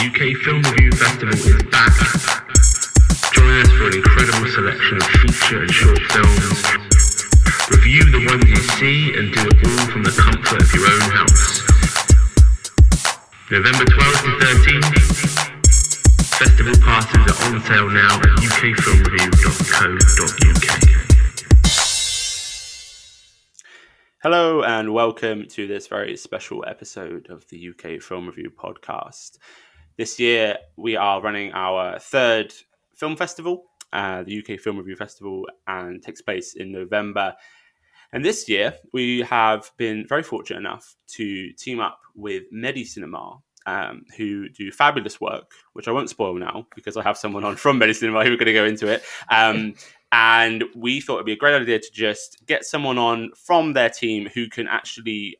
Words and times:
UK 0.00 0.32
Film 0.32 0.62
Review 0.62 0.92
Festival 0.92 1.34
is 1.34 1.62
back. 1.64 1.92
Join 3.34 3.60
us 3.60 3.70
for 3.76 3.88
an 3.88 3.94
incredible 3.96 4.48
selection 4.48 4.96
of 4.96 5.02
feature 5.20 5.60
and 5.60 5.70
short 5.70 6.00
films. 6.00 6.64
Review 7.68 8.08
the 8.08 8.24
ones 8.24 8.48
you 8.48 8.56
see 8.80 9.12
and 9.12 9.28
do 9.30 9.44
it 9.44 9.60
all 9.60 9.86
from 9.92 10.00
the 10.02 10.16
comfort 10.16 10.62
of 10.62 10.72
your 10.72 10.88
own 10.88 11.04
house. 11.12 11.60
November 13.50 13.84
12th 13.84 14.22
to 14.24 14.30
13th. 14.40 14.96
Festival 16.38 16.76
passes 16.80 17.20
are 17.28 17.36
on 17.52 17.60
sale 17.60 17.90
now 17.90 18.16
at 18.16 18.40
ukfilmreview.co.uk. 18.40 20.80
Hello 24.22 24.62
and 24.62 24.94
welcome 24.94 25.46
to 25.48 25.66
this 25.66 25.88
very 25.88 26.16
special 26.16 26.64
episode 26.66 27.28
of 27.28 27.46
the 27.48 27.68
UK 27.68 28.00
Film 28.00 28.28
Review 28.28 28.50
podcast. 28.50 29.36
This 30.00 30.18
year 30.18 30.56
we 30.78 30.96
are 30.96 31.20
running 31.20 31.52
our 31.52 31.98
third 31.98 32.54
film 32.94 33.16
festival, 33.16 33.64
uh, 33.92 34.22
the 34.22 34.38
UK 34.38 34.58
Film 34.58 34.78
Review 34.78 34.96
Festival, 34.96 35.46
and 35.66 36.02
takes 36.02 36.22
place 36.22 36.54
in 36.54 36.72
November. 36.72 37.34
And 38.10 38.24
this 38.24 38.48
year 38.48 38.72
we 38.94 39.20
have 39.20 39.70
been 39.76 40.06
very 40.08 40.22
fortunate 40.22 40.60
enough 40.60 40.96
to 41.16 41.52
team 41.52 41.80
up 41.80 42.00
with 42.14 42.44
Medicinema, 42.50 43.42
um, 43.66 44.06
who 44.16 44.48
do 44.48 44.72
fabulous 44.72 45.20
work, 45.20 45.50
which 45.74 45.86
I 45.86 45.92
won't 45.92 46.08
spoil 46.08 46.32
now 46.32 46.66
because 46.74 46.96
I 46.96 47.02
have 47.02 47.18
someone 47.18 47.44
on 47.44 47.56
from 47.56 47.78
Medicinema 47.78 48.24
who 48.24 48.32
are 48.32 48.38
going 48.38 48.46
to 48.46 48.54
go 48.54 48.64
into 48.64 48.88
it. 48.88 49.02
Um, 49.28 49.74
and 50.12 50.64
we 50.74 51.02
thought 51.02 51.16
it'd 51.16 51.26
be 51.26 51.32
a 51.32 51.36
great 51.36 51.60
idea 51.60 51.78
to 51.78 51.92
just 51.92 52.46
get 52.46 52.64
someone 52.64 52.96
on 52.96 53.32
from 53.36 53.74
their 53.74 53.90
team 53.90 54.30
who 54.32 54.48
can 54.48 54.66
actually 54.66 55.36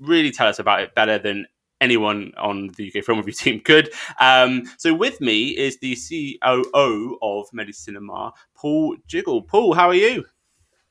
really 0.00 0.30
tell 0.30 0.48
us 0.48 0.58
about 0.58 0.82
it 0.82 0.94
better 0.94 1.16
than 1.18 1.46
anyone 1.82 2.32
on 2.38 2.68
the 2.76 2.88
UK 2.88 3.04
Film 3.04 3.18
Review 3.18 3.32
team 3.44 3.60
could. 3.60 3.90
Um, 4.20 4.62
so 4.78 4.94
with 4.94 5.20
me 5.20 5.48
is 5.48 5.78
the 5.80 5.96
COO 5.96 7.18
of 7.20 7.46
Medicinema, 7.52 8.32
Paul 8.54 8.96
Jiggal. 9.08 9.46
Paul, 9.46 9.74
how 9.74 9.88
are 9.88 9.94
you? 9.94 10.24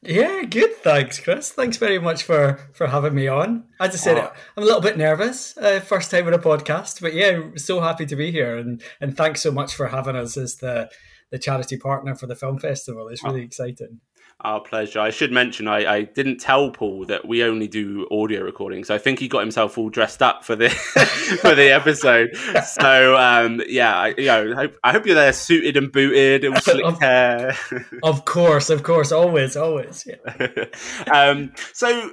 Yeah, 0.03 0.41
good. 0.44 0.75
Thanks, 0.78 1.19
Chris. 1.19 1.51
Thanks 1.51 1.78
very 1.78 2.00
much 2.00 2.24
for 2.24 2.57
for 2.74 2.88
having 2.88 3.13
me 3.13 3.28
on. 3.28 3.66
As 3.80 3.94
I 3.94 3.97
said, 3.97 4.18
Oh. 4.18 4.31
I'm 4.57 4.63
a 4.63 4.66
little 4.66 4.81
bit 4.81 4.97
nervous, 4.97 5.56
uh, 5.57 5.80
first 5.80 6.09
time 6.09 6.25
on 6.25 6.34
a 6.34 6.40
podcast, 6.40 7.01
but 7.01 7.13
yeah, 7.13 7.40
so 7.56 7.80
happy 7.81 8.07
to 8.07 8.16
be 8.16 8.31
here, 8.31 8.57
and 8.57 8.81
and 9.00 9.16
thanks 9.16 9.41
so 9.44 9.51
much 9.51 9.75
for 9.75 9.88
having 9.90 10.16
us 10.16 10.38
as 10.38 10.56
the 10.56 10.90
the 11.30 11.38
charity 11.38 11.78
partner 11.78 12.16
for 12.16 12.25
the 12.28 12.35
film 12.35 12.57
festival. 12.57 13.07
It's 13.09 13.24
really 13.24 13.44
exciting. 13.44 14.00
Our 14.44 14.59
pleasure. 14.59 15.00
I 15.00 15.12
should 15.12 15.31
mention 15.31 15.68
I, 15.68 15.85
I 15.85 16.02
didn't 16.02 16.40
tell 16.40 16.72
Paul 16.72 17.06
that 17.06 17.28
we 17.28 17.44
only 17.44 17.68
do 17.68 18.07
audio 18.12 18.41
recordings. 18.41 18.88
So 18.88 18.96
I 18.96 18.97
think 18.97 19.19
he 19.19 19.28
got 19.28 19.41
himself 19.41 19.78
all 19.78 19.90
dressed 19.90 20.24
up 20.24 20.44
for 20.44 20.56
the 20.56 20.69
for 21.41 21.53
the 21.53 21.72
episode. 21.72 22.35
So 22.66 23.16
um, 23.18 23.62
yeah, 23.68 23.96
I, 23.96 24.07
you 24.18 24.25
know, 24.25 24.51
I 24.51 24.56
hope, 24.56 24.78
I 24.84 24.91
hope 24.91 25.06
you're 25.06 25.16
there 25.16 25.34
suited 25.34 25.78
and 25.78 25.91
booted, 25.91 26.46
all 26.46 26.56
slick 26.56 27.00
hair. 27.00 27.56
Of 28.01 28.25
course, 28.25 28.72
of 28.72 28.81
course, 28.81 29.12
always, 29.12 29.56
always. 29.56 30.07
Yeah. 30.07 30.66
um, 31.13 31.53
so, 31.74 32.12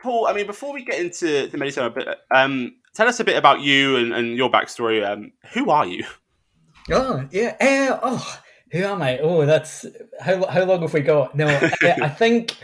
Paul, 0.00 0.28
I 0.28 0.32
mean, 0.32 0.46
before 0.46 0.72
we 0.72 0.84
get 0.84 1.00
into 1.00 1.48
the 1.48 1.58
Medicinema, 1.58 1.86
a 1.86 1.90
bit, 1.90 2.08
um, 2.32 2.76
tell 2.94 3.08
us 3.08 3.18
a 3.18 3.24
bit 3.24 3.36
about 3.36 3.62
you 3.62 3.96
and, 3.96 4.12
and 4.12 4.36
your 4.36 4.50
backstory. 4.50 5.04
Um, 5.04 5.32
who 5.52 5.70
are 5.70 5.86
you? 5.86 6.04
Oh 6.90 7.26
yeah. 7.30 7.56
Uh, 7.60 7.98
oh, 8.02 8.40
who 8.74 8.82
am 8.82 9.02
I? 9.02 9.18
Oh, 9.18 9.46
that's 9.46 9.86
how 10.20 10.44
how 10.46 10.64
long 10.64 10.82
have 10.82 10.92
we 10.92 11.00
got? 11.00 11.36
No, 11.36 11.46
I, 11.46 11.96
I 12.02 12.08
think. 12.20 12.56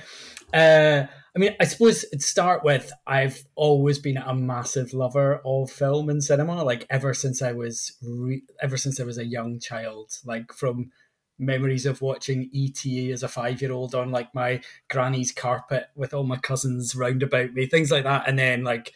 Uh, 0.53 1.05
I 1.37 1.39
mean, 1.39 1.55
I 1.61 1.65
suppose 1.65 2.05
to 2.11 2.19
start 2.19 2.65
with, 2.65 2.91
I've 3.07 3.45
always 3.55 4.01
been 4.01 4.17
a 4.17 4.35
massive 4.35 4.93
lover 4.93 5.41
of 5.45 5.71
film 5.71 6.09
and 6.09 6.23
cinema. 6.23 6.65
Like 6.65 6.85
ever 6.91 7.15
since 7.15 7.41
I 7.43 7.53
was 7.53 7.97
re- 8.03 8.43
ever 8.61 8.77
since 8.77 8.99
I 8.99 9.05
was 9.05 9.19
a 9.19 9.25
young 9.25 9.61
child. 9.61 10.11
Like 10.25 10.53
from 10.53 10.91
memories 11.39 11.87
of 11.87 12.03
watching 12.03 12.51
ET 12.53 12.85
as 13.13 13.23
a 13.23 13.29
five 13.29 13.63
year 13.63 13.71
old 13.71 13.95
on 13.95 14.11
like 14.11 14.35
my 14.35 14.61
granny's 14.91 15.31
carpet 15.31 15.87
with 15.95 16.13
all 16.13 16.25
my 16.25 16.39
cousins 16.39 16.97
round 16.97 17.23
about 17.23 17.55
me, 17.55 17.67
things 17.67 17.93
like 17.93 18.03
that. 18.03 18.29
And 18.29 18.37
then 18.37 18.65
like 18.65 18.93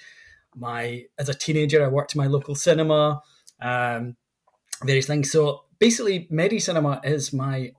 my 0.56 1.04
as 1.16 1.28
a 1.28 1.34
teenager, 1.34 1.84
I 1.84 1.88
worked 1.88 2.16
in 2.16 2.20
my 2.20 2.26
local 2.26 2.56
cinema. 2.56 3.22
Um, 3.62 4.16
various 4.82 5.06
things. 5.06 5.30
So 5.30 5.63
basically, 5.78 6.28
Medicinema 6.32 7.04
is 7.04 7.32
my 7.32 7.72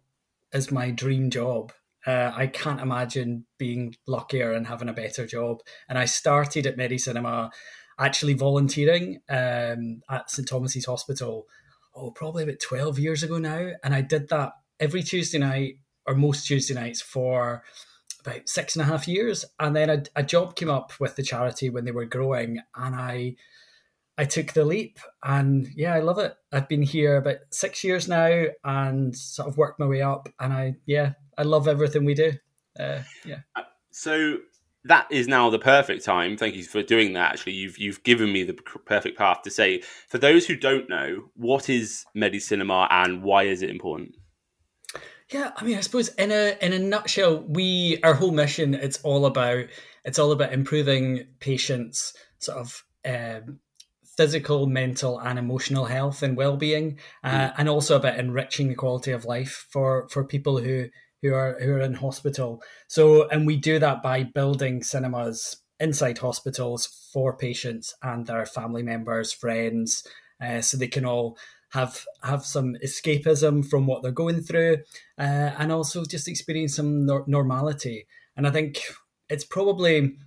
is 0.54 0.72
my 0.72 0.92
dream 0.92 1.30
job. 1.30 1.72
Uh, 2.06 2.32
I 2.36 2.48
can't 2.48 2.82
imagine 2.82 3.46
being 3.58 3.96
luckier 4.08 4.52
and 4.52 4.68
having 4.68 4.90
a 4.90 4.94
better 4.94 5.26
job. 5.26 5.62
And 5.90 5.98
I 5.98 6.06
started 6.06 6.68
at 6.68 6.78
Medicinema 6.78 7.50
actually 8.00 8.34
volunteering 8.34 9.22
um, 9.28 10.02
at 10.10 10.30
St 10.30 10.48
Thomas's 10.48 10.86
Hospital. 10.86 11.48
Oh, 11.96 12.12
probably 12.12 12.44
about 12.44 12.60
twelve 12.62 13.00
years 13.00 13.24
ago 13.24 13.38
now, 13.38 13.72
and 13.84 13.94
I 13.94 14.02
did 14.02 14.30
that 14.30 14.52
every 14.80 15.02
Tuesday 15.02 15.40
night 15.40 15.78
or 16.06 16.14
most 16.14 16.46
Tuesday 16.46 16.74
nights 16.74 17.02
for 17.02 17.64
about 18.20 18.50
six 18.50 18.76
and 18.76 18.84
a 18.84 18.86
half 18.86 19.08
years. 19.08 19.46
And 19.60 19.76
then 19.76 19.90
a, 19.90 20.04
a 20.16 20.24
job 20.24 20.56
came 20.56 20.70
up 20.70 20.92
with 21.00 21.16
the 21.16 21.24
charity 21.24 21.70
when 21.70 21.86
they 21.86 21.92
were 21.92 22.06
growing, 22.06 22.60
and 22.76 22.96
I 22.96 23.36
I 24.18 24.26
took 24.26 24.54
the 24.54 24.64
leap 24.64 25.00
and 25.24 25.68
yeah, 25.76 25.94
I 25.94 26.00
love 26.00 26.20
it. 26.20 26.36
I've 26.52 26.70
been 26.70 26.82
here 26.82 27.18
about 27.18 27.38
six 27.52 27.84
years 27.84 28.08
now 28.08 28.46
and 28.64 29.16
sort 29.16 29.50
of 29.50 29.58
worked 29.58 29.80
my 29.80 29.88
way 29.88 30.02
up. 30.02 30.30
And 30.40 30.54
I, 30.54 30.76
yeah, 30.86 31.14
I 31.38 31.44
love 31.44 31.68
everything 31.68 32.06
we 32.06 32.14
do. 32.14 32.34
Uh, 32.80 33.00
yeah. 33.26 33.40
So 33.92 34.38
that 34.86 35.08
is 35.10 35.28
now 35.28 35.50
the 35.50 35.60
perfect 35.60 36.06
time. 36.06 36.38
Thank 36.38 36.56
you 36.56 36.64
for 36.64 36.84
doing 36.84 37.14
that. 37.14 37.34
Actually, 37.34 37.54
you've 37.54 37.78
you've 37.78 38.04
given 38.04 38.32
me 38.32 38.44
the 38.44 38.54
perfect 38.54 39.18
path 39.18 39.42
to 39.44 39.50
say 39.50 39.82
for 40.08 40.18
those 40.18 40.46
who 40.46 40.56
don't 40.56 40.90
know 40.90 41.30
what 41.36 41.70
is 41.70 42.06
Medicinema 42.16 42.88
and 42.92 43.24
why 43.24 43.44
is 43.44 43.62
it 43.62 43.70
important. 43.70 44.16
Yeah, 45.32 45.52
I 45.56 45.66
mean, 45.66 45.78
I 45.78 45.82
suppose 45.82 46.10
in 46.10 46.32
a 46.32 46.56
in 46.62 46.72
a 46.72 46.80
nutshell, 46.80 47.44
we 47.48 48.00
our 48.04 48.14
whole 48.14 48.32
mission 48.32 48.76
it's 48.76 49.02
all 49.02 49.26
about 49.26 49.66
it's 50.04 50.20
all 50.20 50.32
about 50.32 50.54
improving 50.54 51.26
patients' 51.40 52.14
sort 52.38 52.60
of 52.60 52.84
um, 53.06 53.60
physical, 54.18 54.66
mental, 54.66 55.20
and 55.20 55.38
emotional 55.38 55.86
health 55.86 56.24
and 56.24 56.38
well 56.38 56.58
being, 56.58 57.00
uh, 57.24 57.30
mm. 57.30 57.54
and 57.58 57.70
also 57.70 57.96
about 57.96 58.18
enriching 58.18 58.70
the 58.70 58.76
quality 58.76 59.12
of 59.12 59.26
life 59.26 59.68
for 59.70 60.08
for 60.10 60.24
people 60.24 60.58
who 60.58 60.88
who 61.22 61.34
are 61.34 61.58
who 61.60 61.74
are 61.74 61.82
in 61.82 61.96
hospital. 61.96 62.62
So, 62.88 63.28
and 63.30 63.46
we 63.46 63.58
do 63.58 63.80
that 63.80 64.02
by 64.02 64.24
building 64.24 64.84
cinemas 64.84 65.58
inside 65.80 66.20
hospitals 66.20 66.88
for 67.12 67.36
patients 67.36 67.94
and 68.02 68.26
their 68.26 68.46
family 68.46 68.84
members, 68.84 69.34
friends, 69.34 70.08
uh, 70.42 70.62
so 70.62 70.78
they 70.78 70.88
can 70.88 71.06
all 71.06 71.38
have 71.72 72.06
have 72.24 72.46
some 72.46 72.76
escapism 72.84 73.68
from 73.68 73.86
what 73.88 74.02
they're 74.02 74.12
going 74.12 74.42
through, 74.42 74.78
uh, 75.18 75.52
and 75.58 75.72
also 75.72 76.06
just 76.06 76.28
experience 76.28 76.76
some 76.76 77.06
nor- 77.06 77.26
normality. 77.28 78.08
And 78.38 78.48
I 78.48 78.52
think 78.52 78.82
it's 79.30 79.46
probably 79.46 80.18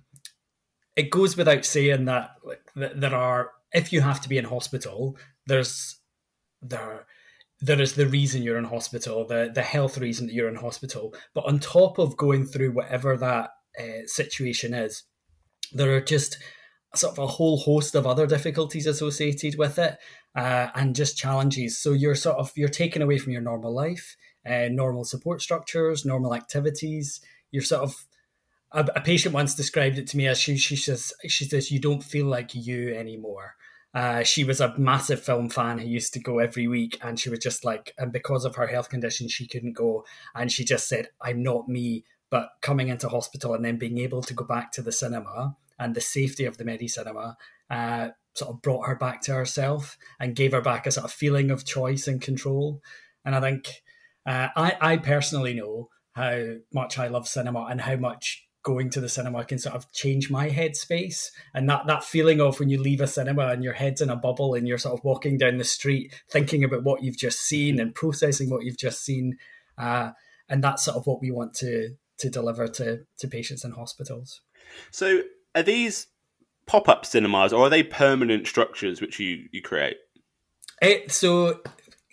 it 0.95 1.11
goes 1.11 1.37
without 1.37 1.65
saying 1.65 2.05
that 2.05 2.31
like 2.43 2.61
there 2.75 3.15
are 3.15 3.51
if 3.73 3.93
you 3.93 4.01
have 4.01 4.21
to 4.21 4.29
be 4.29 4.37
in 4.37 4.45
hospital, 4.45 5.17
there's 5.47 5.99
there 6.61 7.05
there 7.61 7.81
is 7.81 7.93
the 7.93 8.07
reason 8.07 8.41
you're 8.41 8.57
in 8.57 8.65
hospital, 8.65 9.25
the 9.25 9.51
the 9.53 9.61
health 9.61 9.97
reason 9.97 10.27
that 10.27 10.33
you're 10.33 10.49
in 10.49 10.55
hospital. 10.55 11.13
But 11.33 11.45
on 11.45 11.59
top 11.59 11.99
of 11.99 12.17
going 12.17 12.45
through 12.45 12.71
whatever 12.71 13.17
that 13.17 13.51
uh, 13.79 14.05
situation 14.05 14.73
is, 14.73 15.03
there 15.71 15.95
are 15.95 16.01
just 16.01 16.37
sort 16.95 17.13
of 17.13 17.19
a 17.19 17.27
whole 17.27 17.57
host 17.57 17.93
of 17.93 18.07
other 18.07 18.25
difficulties 18.25 18.87
associated 18.87 19.57
with 19.57 19.77
it 19.77 19.97
uh, 20.35 20.69
and 20.73 20.95
just 20.95 21.17
challenges. 21.17 21.77
So 21.77 21.93
you're 21.93 22.15
sort 22.15 22.37
of 22.37 22.51
you're 22.55 22.69
taken 22.69 23.01
away 23.01 23.17
from 23.17 23.33
your 23.33 23.41
normal 23.41 23.73
life 23.73 24.15
uh, 24.45 24.69
normal 24.71 25.03
support 25.03 25.41
structures 25.41 26.05
normal 26.05 26.33
activities. 26.33 27.21
You're 27.51 27.63
sort 27.63 27.83
of 27.83 27.95
a, 28.71 28.87
a, 28.95 29.01
patient 29.01 29.33
once 29.33 29.55
described 29.55 29.97
it 29.97 30.07
to 30.07 30.17
me 30.17 30.27
as 30.27 30.39
she 30.39 30.57
she 30.57 30.75
says 30.75 31.11
she 31.27 31.45
says 31.45 31.71
you 31.71 31.79
don't 31.79 32.03
feel 32.03 32.27
like 32.27 32.53
you 32.53 32.93
anymore 32.93 33.55
uh, 33.93 34.23
she 34.23 34.43
was 34.43 34.61
a 34.61 34.77
massive 34.77 35.21
film 35.21 35.49
fan 35.49 35.79
who 35.79 35.87
used 35.87 36.13
to 36.13 36.19
go 36.19 36.39
every 36.39 36.67
week 36.67 36.99
and 37.01 37.19
she 37.19 37.29
was 37.29 37.39
just 37.39 37.65
like 37.65 37.93
and 37.97 38.11
because 38.11 38.45
of 38.45 38.55
her 38.55 38.67
health 38.67 38.89
condition 38.89 39.27
she 39.27 39.47
couldn't 39.47 39.73
go 39.73 40.05
and 40.35 40.51
she 40.51 40.63
just 40.63 40.87
said 40.87 41.07
i'm 41.21 41.41
not 41.41 41.67
me 41.67 42.03
but 42.29 42.51
coming 42.61 42.89
into 42.89 43.09
hospital 43.09 43.53
and 43.53 43.65
then 43.65 43.77
being 43.77 43.97
able 43.97 44.21
to 44.21 44.33
go 44.33 44.45
back 44.45 44.71
to 44.71 44.81
the 44.81 44.91
cinema 44.91 45.55
and 45.79 45.95
the 45.95 46.01
safety 46.01 46.45
of 46.45 46.57
the 46.57 46.65
Medicinema 46.65 47.35
uh, 47.69 48.09
sort 48.35 48.51
of 48.51 48.61
brought 48.61 48.87
her 48.87 48.95
back 48.95 49.21
to 49.21 49.33
herself 49.33 49.97
and 50.19 50.35
gave 50.35 50.51
her 50.51 50.61
back 50.61 50.85
a 50.85 50.91
sort 50.91 51.05
of 51.05 51.11
feeling 51.11 51.49
of 51.49 51.65
choice 51.65 52.07
and 52.07 52.21
control. 52.21 52.81
And 53.25 53.35
I 53.35 53.39
think 53.39 53.81
uh, 54.25 54.49
I, 54.55 54.77
I 54.79 54.97
personally 54.97 55.53
know 55.53 55.89
how 56.13 56.55
much 56.73 56.99
I 56.99 57.07
love 57.07 57.27
cinema 57.27 57.65
and 57.65 57.81
how 57.81 57.95
much 57.95 58.47
going 58.63 58.89
to 58.89 58.99
the 58.99 59.09
cinema 59.09 59.45
can 59.45 59.57
sort 59.57 59.75
of 59.75 59.91
change 59.93 60.29
my 60.29 60.49
headspace 60.49 61.27
and 61.53 61.69
that 61.69 61.87
that 61.87 62.03
feeling 62.03 62.41
of 62.41 62.59
when 62.59 62.69
you 62.69 62.81
leave 62.81 62.99
a 62.99 63.07
cinema 63.07 63.47
and 63.47 63.63
your 63.63 63.73
head's 63.73 64.01
in 64.01 64.09
a 64.09 64.15
bubble 64.15 64.53
and 64.53 64.67
you're 64.67 64.77
sort 64.77 64.97
of 64.97 65.03
walking 65.05 65.37
down 65.37 65.57
the 65.57 65.63
street 65.63 66.13
thinking 66.29 66.63
about 66.63 66.83
what 66.83 67.01
you've 67.01 67.17
just 67.17 67.39
seen 67.39 67.79
and 67.79 67.95
processing 67.95 68.49
what 68.49 68.63
you've 68.63 68.77
just 68.77 69.03
seen 69.03 69.37
uh, 69.77 70.11
and 70.49 70.63
that's 70.63 70.83
sort 70.83 70.97
of 70.97 71.07
what 71.07 71.21
we 71.21 71.31
want 71.31 71.53
to 71.53 71.95
to 72.17 72.29
deliver 72.29 72.67
to 72.67 72.99
to 73.17 73.27
patients 73.27 73.63
in 73.63 73.71
hospitals 73.71 74.41
so 74.91 75.21
are 75.55 75.63
these 75.63 76.07
pop 76.69 76.87
up 76.87 77.03
cinemas 77.03 77.51
or 77.51 77.65
are 77.65 77.69
they 77.69 77.81
permanent 77.81 78.47
structures 78.47 79.01
which 79.01 79.19
you 79.19 79.45
you 79.51 79.61
create? 79.61 79.97
Uh, 80.81 81.07
so, 81.07 81.59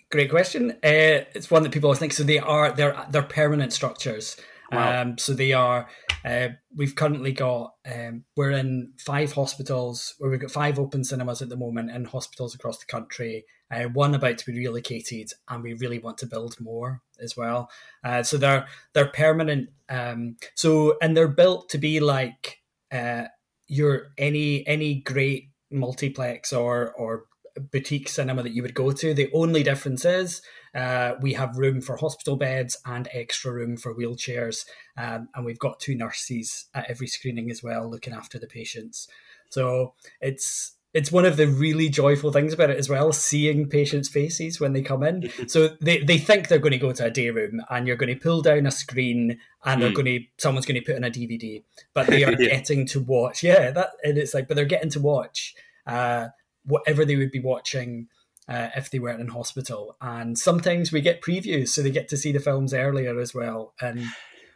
great 0.09 0.29
question. 0.29 0.71
Uh, 0.83 1.23
it's 1.33 1.49
one 1.49 1.63
that 1.63 1.71
people 1.71 1.87
always 1.87 1.99
think. 1.99 2.11
So 2.11 2.23
they 2.23 2.39
are 2.39 2.71
they're 2.71 3.05
they're 3.11 3.23
permanent 3.23 3.71
structures. 3.71 4.35
Wow. 4.71 5.01
Um, 5.01 5.17
so 5.17 5.33
they 5.33 5.53
are. 5.53 5.87
Uh, 6.25 6.49
we've 6.75 6.95
currently 6.95 7.31
got. 7.31 7.73
Um, 7.85 8.23
we're 8.35 8.51
in 8.51 8.93
five 8.99 9.33
hospitals 9.33 10.15
where 10.17 10.29
we've 10.29 10.39
got 10.39 10.51
five 10.51 10.79
open 10.79 11.03
cinemas 11.03 11.41
at 11.41 11.49
the 11.49 11.57
moment 11.57 11.91
in 11.91 12.05
hospitals 12.05 12.55
across 12.55 12.79
the 12.79 12.85
country. 12.85 13.45
Uh, 13.69 13.83
one 13.83 14.15
about 14.15 14.37
to 14.37 14.51
be 14.51 14.57
relocated, 14.57 15.31
and 15.49 15.63
we 15.63 15.73
really 15.73 15.99
want 15.99 16.17
to 16.19 16.25
build 16.25 16.59
more 16.59 17.01
as 17.19 17.35
well. 17.35 17.69
Uh, 18.03 18.23
so 18.23 18.37
they're 18.37 18.67
they're 18.93 19.07
permanent. 19.07 19.69
Um, 19.89 20.37
so 20.55 20.97
and 21.01 21.15
they're 21.15 21.27
built 21.27 21.69
to 21.69 21.77
be 21.77 21.99
like 21.99 22.61
uh, 22.91 23.25
your 23.67 24.13
any 24.17 24.65
any 24.67 24.95
great 24.95 25.49
multiplex 25.71 26.53
or 26.53 26.93
or 26.93 27.25
boutique 27.59 28.09
cinema 28.09 28.43
that 28.43 28.53
you 28.53 28.61
would 28.61 28.73
go 28.73 28.91
to. 28.91 29.13
The 29.13 29.29
only 29.33 29.63
difference 29.63 30.05
is 30.05 30.41
uh, 30.75 31.13
we 31.21 31.33
have 31.33 31.57
room 31.57 31.81
for 31.81 31.97
hospital 31.97 32.35
beds 32.35 32.77
and 32.85 33.07
extra 33.13 33.51
room 33.51 33.77
for 33.77 33.95
wheelchairs, 33.95 34.65
um, 34.97 35.29
and 35.35 35.45
we've 35.45 35.59
got 35.59 35.79
two 35.79 35.95
nurses 35.95 36.65
at 36.73 36.89
every 36.89 37.07
screening 37.07 37.49
as 37.49 37.63
well, 37.63 37.89
looking 37.89 38.13
after 38.13 38.39
the 38.39 38.47
patients. 38.47 39.07
So 39.49 39.93
it's 40.21 40.73
it's 40.93 41.11
one 41.11 41.25
of 41.25 41.37
the 41.37 41.47
really 41.47 41.89
joyful 41.89 42.31
things 42.31 42.53
about 42.53 42.69
it 42.69 42.77
as 42.77 42.89
well, 42.89 43.11
seeing 43.11 43.69
patients' 43.69 44.09
faces 44.09 44.59
when 44.59 44.73
they 44.73 44.81
come 44.81 45.03
in. 45.03 45.29
so 45.47 45.69
they, 45.81 45.99
they 45.99 46.17
think 46.17 46.47
they're 46.47 46.57
going 46.57 46.71
to 46.71 46.77
go 46.77 46.91
to 46.91 47.05
a 47.05 47.11
day 47.11 47.29
room 47.29 47.61
and 47.69 47.85
you're 47.85 47.97
going 47.97 48.13
to 48.13 48.19
pull 48.19 48.41
down 48.41 48.65
a 48.65 48.71
screen 48.71 49.37
and 49.63 49.81
they're 49.81 49.91
mm. 49.91 49.95
going 49.95 50.05
to 50.05 50.25
someone's 50.37 50.65
going 50.65 50.79
to 50.79 50.85
put 50.85 50.95
in 50.95 51.03
a 51.03 51.11
DVD, 51.11 51.63
but 51.93 52.07
they 52.07 52.23
are 52.25 52.31
yeah. 52.31 52.49
getting 52.49 52.87
to 52.87 52.99
watch. 52.99 53.43
Yeah, 53.43 53.71
that 53.71 53.91
and 54.03 54.17
it's 54.17 54.33
like, 54.33 54.47
but 54.47 54.55
they're 54.55 54.65
getting 54.65 54.89
to 54.91 54.99
watch 54.99 55.53
uh, 55.85 56.27
whatever 56.67 57.03
they 57.05 57.15
would 57.15 57.31
be 57.31 57.39
watching 57.39 58.07
uh, 58.47 58.69
if 58.75 58.91
they 58.91 58.99
weren't 58.99 59.21
in 59.21 59.29
hospital. 59.29 59.97
And 60.01 60.37
sometimes 60.37 60.91
we 60.91 61.01
get 61.01 61.21
previews, 61.21 61.69
so 61.69 61.81
they 61.81 61.91
get 61.91 62.07
to 62.09 62.17
see 62.17 62.31
the 62.31 62.39
films 62.39 62.73
earlier 62.73 63.19
as 63.19 63.33
well. 63.33 63.73
And 63.81 64.05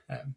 um, 0.10 0.36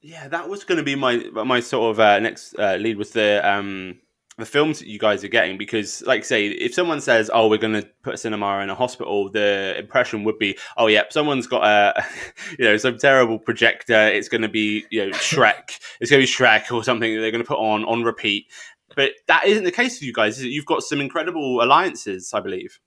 yeah, 0.00 0.28
that 0.28 0.48
was 0.48 0.64
going 0.64 0.78
to 0.78 0.84
be 0.84 0.96
my 0.96 1.16
my 1.44 1.60
sort 1.60 1.92
of 1.92 2.00
uh, 2.00 2.18
next 2.18 2.54
uh, 2.58 2.76
lead 2.76 2.98
was 2.98 3.10
the 3.10 3.40
um, 3.48 4.00
the 4.36 4.46
films 4.46 4.80
that 4.80 4.88
you 4.88 4.98
guys 4.98 5.22
are 5.22 5.28
getting 5.28 5.56
because 5.56 6.02
like 6.02 6.24
say 6.24 6.48
if 6.48 6.74
someone 6.74 7.00
says 7.00 7.30
oh 7.32 7.48
we're 7.48 7.56
going 7.56 7.80
to 7.80 7.88
put 8.02 8.14
a 8.14 8.18
cinema 8.18 8.58
in 8.58 8.70
a 8.70 8.74
hospital 8.74 9.30
the 9.30 9.74
impression 9.78 10.24
would 10.24 10.38
be 10.38 10.58
oh 10.76 10.88
yeah 10.88 11.02
someone's 11.10 11.46
got 11.46 11.64
a 11.64 12.04
you 12.58 12.64
know 12.64 12.76
some 12.76 12.98
terrible 12.98 13.38
projector 13.38 14.08
it's 14.08 14.28
going 14.28 14.42
to 14.42 14.48
be 14.48 14.84
you 14.90 15.06
know 15.06 15.12
shrek 15.12 15.78
it's 16.00 16.10
going 16.10 16.20
to 16.20 16.26
be 16.26 16.32
shrek 16.32 16.72
or 16.72 16.82
something 16.82 17.14
that 17.14 17.20
they're 17.20 17.30
going 17.30 17.44
to 17.44 17.48
put 17.48 17.58
on 17.58 17.84
on 17.84 18.02
repeat 18.02 18.46
but 18.96 19.12
that 19.28 19.46
isn't 19.46 19.64
the 19.64 19.72
case 19.72 19.98
for 19.98 20.04
you 20.04 20.12
guys 20.12 20.38
is 20.38 20.44
it? 20.44 20.48
you've 20.48 20.66
got 20.66 20.82
some 20.82 21.00
incredible 21.00 21.62
alliances 21.62 22.32
i 22.34 22.40
believe 22.40 22.78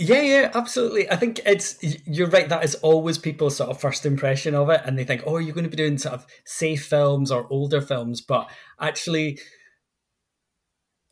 yeah, 0.00 0.20
yeah, 0.20 0.50
absolutely. 0.54 1.10
I 1.10 1.16
think 1.16 1.40
it's 1.44 1.76
you're 2.06 2.28
right. 2.28 2.48
That 2.48 2.62
is 2.62 2.76
always 2.76 3.18
people's 3.18 3.56
sort 3.56 3.68
of 3.68 3.80
first 3.80 4.06
impression 4.06 4.54
of 4.54 4.70
it, 4.70 4.80
and 4.84 4.96
they 4.96 5.02
think, 5.02 5.24
"Oh, 5.26 5.38
you're 5.38 5.54
going 5.54 5.64
to 5.64 5.70
be 5.70 5.76
doing 5.76 5.98
sort 5.98 6.14
of 6.14 6.24
safe 6.44 6.86
films 6.86 7.32
or 7.32 7.48
older 7.50 7.80
films," 7.80 8.20
but 8.20 8.48
actually, 8.80 9.40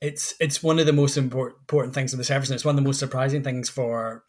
it's 0.00 0.34
it's 0.38 0.62
one 0.62 0.78
of 0.78 0.86
the 0.86 0.92
most 0.92 1.16
important 1.16 1.58
important 1.62 1.94
things 1.94 2.12
of 2.12 2.18
the 2.18 2.24
service, 2.24 2.48
and 2.48 2.54
it's 2.54 2.64
one 2.64 2.78
of 2.78 2.82
the 2.82 2.88
most 2.88 3.00
surprising 3.00 3.42
things 3.42 3.68
for 3.68 4.22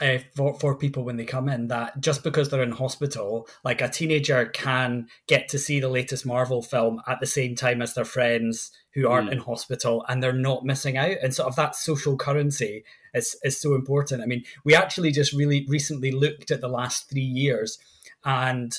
uh, 0.00 0.18
for 0.34 0.58
for 0.58 0.76
people 0.76 1.04
when 1.04 1.16
they 1.16 1.24
come 1.24 1.48
in 1.48 1.68
that 1.68 2.00
just 2.00 2.24
because 2.24 2.48
they're 2.48 2.62
in 2.62 2.72
hospital, 2.72 3.48
like 3.62 3.80
a 3.80 3.88
teenager 3.88 4.46
can 4.46 5.06
get 5.28 5.48
to 5.48 5.58
see 5.58 5.78
the 5.78 5.88
latest 5.88 6.26
Marvel 6.26 6.62
film 6.62 7.00
at 7.06 7.20
the 7.20 7.26
same 7.26 7.54
time 7.54 7.80
as 7.80 7.94
their 7.94 8.04
friends 8.04 8.72
who 8.94 9.08
aren't 9.08 9.30
mm. 9.30 9.34
in 9.34 9.38
hospital, 9.38 10.04
and 10.08 10.22
they're 10.22 10.32
not 10.32 10.64
missing 10.64 10.96
out. 10.96 11.16
And 11.22 11.34
sort 11.34 11.48
of 11.48 11.56
that 11.56 11.76
social 11.76 12.16
currency 12.16 12.84
is 13.14 13.36
is 13.44 13.60
so 13.60 13.74
important. 13.74 14.22
I 14.22 14.26
mean, 14.26 14.44
we 14.64 14.74
actually 14.74 15.12
just 15.12 15.32
really 15.32 15.64
recently 15.68 16.10
looked 16.10 16.50
at 16.50 16.60
the 16.60 16.68
last 16.68 17.08
three 17.08 17.20
years, 17.20 17.78
and 18.24 18.76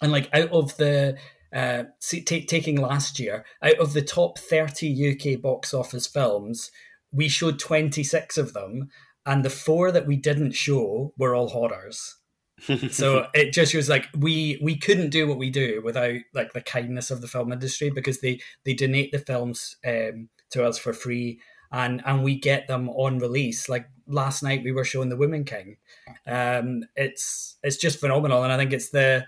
and 0.00 0.12
like 0.12 0.30
out 0.32 0.50
of 0.50 0.76
the 0.78 1.18
uh, 1.52 1.84
t- 2.00 2.22
taking 2.22 2.80
last 2.80 3.18
year, 3.18 3.44
out 3.62 3.78
of 3.78 3.92
the 3.92 4.02
top 4.02 4.38
30 4.38 5.34
UK 5.34 5.40
box 5.40 5.74
office 5.74 6.06
films, 6.06 6.70
we 7.12 7.28
showed 7.28 7.58
26 7.58 8.38
of 8.38 8.54
them, 8.54 8.88
and 9.26 9.44
the 9.44 9.50
four 9.50 9.92
that 9.92 10.06
we 10.06 10.16
didn't 10.16 10.52
show 10.52 11.12
were 11.16 11.34
all 11.34 11.48
horrors. 11.48 12.16
so 12.90 13.26
it 13.34 13.52
just 13.52 13.74
was 13.74 13.88
like 13.88 14.06
we 14.16 14.58
we 14.62 14.76
couldn't 14.76 15.10
do 15.10 15.26
what 15.26 15.38
we 15.38 15.50
do 15.50 15.80
without 15.84 16.16
like 16.34 16.52
the 16.52 16.60
kindness 16.60 17.10
of 17.10 17.20
the 17.20 17.28
film 17.28 17.52
industry 17.52 17.90
because 17.90 18.20
they 18.20 18.40
they 18.64 18.74
donate 18.74 19.12
the 19.12 19.18
films 19.18 19.76
um, 19.86 20.28
to 20.50 20.64
us 20.64 20.78
for 20.78 20.92
free 20.92 21.40
and 21.72 22.02
and 22.04 22.22
we 22.22 22.38
get 22.38 22.68
them 22.68 22.88
on 22.90 23.18
release 23.18 23.68
like 23.68 23.86
last 24.06 24.42
night 24.42 24.62
we 24.62 24.72
were 24.72 24.84
showing 24.84 25.08
the 25.08 25.16
Woman 25.16 25.44
King 25.44 25.76
um 26.26 26.84
it's 26.94 27.56
it's 27.62 27.78
just 27.78 27.98
phenomenal 27.98 28.42
and 28.44 28.52
i 28.52 28.56
think 28.56 28.72
it's 28.72 28.90
the 28.90 29.26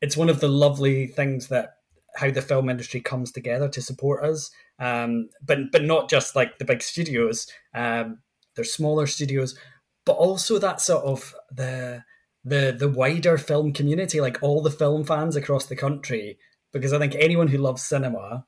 it's 0.00 0.16
one 0.16 0.28
of 0.28 0.40
the 0.40 0.48
lovely 0.48 1.06
things 1.06 1.48
that 1.48 1.74
how 2.14 2.30
the 2.30 2.42
film 2.42 2.68
industry 2.68 3.00
comes 3.00 3.32
together 3.32 3.68
to 3.68 3.80
support 3.80 4.24
us. 4.24 4.50
Um, 4.78 5.28
but 5.44 5.70
but 5.70 5.84
not 5.84 6.10
just 6.10 6.36
like 6.36 6.58
the 6.58 6.64
big 6.64 6.82
studios. 6.82 7.46
Um, 7.74 8.18
there's 8.56 8.72
smaller 8.72 9.06
studios, 9.06 9.56
but 10.04 10.12
also 10.12 10.58
that 10.58 10.80
sort 10.80 11.04
of 11.04 11.34
the 11.50 12.04
the 12.44 12.74
the 12.76 12.88
wider 12.88 13.38
film 13.38 13.72
community, 13.72 14.20
like 14.20 14.38
all 14.42 14.62
the 14.62 14.70
film 14.70 15.04
fans 15.04 15.36
across 15.36 15.66
the 15.66 15.76
country. 15.76 16.38
Because 16.72 16.92
I 16.92 16.98
think 16.98 17.14
anyone 17.14 17.48
who 17.48 17.58
loves 17.58 17.82
cinema 17.82 18.46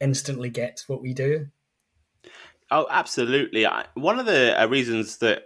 instantly 0.00 0.50
gets 0.50 0.88
what 0.88 1.02
we 1.02 1.12
do. 1.12 1.48
Oh, 2.70 2.86
absolutely. 2.88 3.66
I, 3.66 3.86
one 3.94 4.20
of 4.20 4.26
the 4.26 4.60
uh, 4.60 4.66
reasons 4.68 5.18
that 5.18 5.42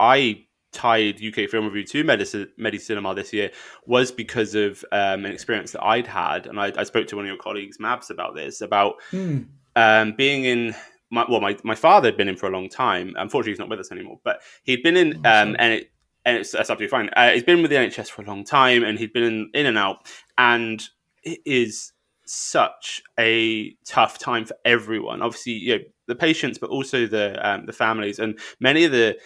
I 0.00 0.46
tied 0.72 1.22
UK 1.22 1.48
Film 1.48 1.66
Review 1.66 1.84
to 1.84 2.04
Medi, 2.04 2.24
Medicinema 2.24 3.14
this 3.14 3.32
year 3.32 3.50
was 3.86 4.10
because 4.10 4.54
of 4.54 4.84
um, 4.92 5.24
an 5.24 5.32
experience 5.32 5.72
that 5.72 5.82
I'd 5.82 6.06
had, 6.06 6.46
and 6.46 6.60
I, 6.60 6.72
I, 6.76 6.84
spoke 6.84 7.06
to 7.08 7.16
one 7.16 7.24
of 7.24 7.28
your 7.28 7.38
colleagues, 7.38 7.78
Mabs, 7.78 8.10
about 8.10 8.34
this 8.34 8.60
about 8.60 8.96
mm. 9.12 9.46
um, 9.74 10.12
being 10.12 10.44
in. 10.44 10.74
My, 11.10 11.24
well, 11.28 11.40
my, 11.40 11.56
my 11.62 11.74
father 11.74 12.08
had 12.08 12.16
been 12.16 12.28
in 12.28 12.36
for 12.36 12.46
a 12.46 12.50
long 12.50 12.68
time. 12.68 13.14
Unfortunately, 13.16 13.52
he's 13.52 13.58
not 13.58 13.68
with 13.68 13.80
us 13.80 13.92
anymore. 13.92 14.18
But 14.24 14.40
he'd 14.64 14.82
been 14.82 14.96
in, 14.96 15.16
um, 15.24 15.56
and 15.58 15.72
it 15.72 15.90
and 16.24 16.36
it's 16.38 16.50
that's 16.50 16.68
absolutely 16.68 16.88
fine. 16.88 17.08
Uh, 17.16 17.30
he's 17.30 17.44
been 17.44 17.62
with 17.62 17.70
the 17.70 17.76
NHS 17.76 18.08
for 18.08 18.22
a 18.22 18.26
long 18.26 18.44
time, 18.44 18.82
and 18.82 18.98
he'd 18.98 19.12
been 19.12 19.22
in, 19.22 19.50
in 19.54 19.66
and 19.66 19.78
out, 19.78 20.10
and 20.36 20.82
it 21.22 21.38
is 21.46 21.92
such 22.24 23.02
a 23.18 23.72
tough 23.86 24.18
time 24.18 24.44
for 24.44 24.56
everyone. 24.64 25.22
Obviously, 25.22 25.52
you 25.52 25.78
know, 25.78 25.84
the 26.08 26.16
patients, 26.16 26.58
but 26.58 26.70
also 26.70 27.06
the 27.06 27.48
um, 27.48 27.66
the 27.66 27.72
families, 27.72 28.18
and 28.18 28.38
many 28.60 28.84
of 28.84 28.92
the 28.92 29.16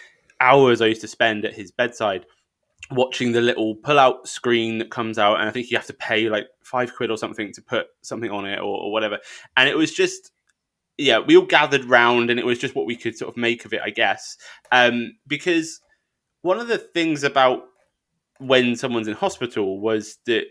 hours 0.40 0.80
I 0.80 0.86
used 0.86 1.00
to 1.02 1.08
spend 1.08 1.44
at 1.44 1.54
his 1.54 1.70
bedside 1.70 2.26
watching 2.90 3.32
the 3.32 3.40
little 3.40 3.76
pull-out 3.76 4.26
screen 4.26 4.78
that 4.78 4.90
comes 4.90 5.18
out, 5.18 5.38
and 5.38 5.48
I 5.48 5.52
think 5.52 5.70
you 5.70 5.76
have 5.76 5.86
to 5.86 5.94
pay 5.94 6.28
like 6.28 6.46
five 6.62 6.94
quid 6.94 7.10
or 7.10 7.16
something 7.16 7.52
to 7.52 7.62
put 7.62 7.86
something 8.02 8.30
on 8.30 8.46
it 8.46 8.58
or, 8.58 8.76
or 8.78 8.92
whatever. 8.92 9.18
And 9.56 9.68
it 9.68 9.76
was 9.76 9.92
just, 9.92 10.32
yeah, 11.00 11.18
we 11.18 11.36
all 11.36 11.46
gathered 11.46 11.84
round, 11.84 12.30
and 12.30 12.38
it 12.38 12.46
was 12.46 12.58
just 12.58 12.74
what 12.74 12.86
we 12.86 12.96
could 12.96 13.16
sort 13.16 13.30
of 13.30 13.36
make 13.36 13.64
of 13.64 13.72
it, 13.72 13.80
I 13.84 13.90
guess. 13.90 14.36
Um, 14.70 15.12
because 15.26 15.80
one 16.42 16.58
of 16.58 16.68
the 16.68 16.78
things 16.78 17.24
about 17.24 17.62
when 18.38 18.76
someone's 18.76 19.08
in 19.08 19.14
hospital 19.14 19.80
was 19.80 20.18
that 20.26 20.44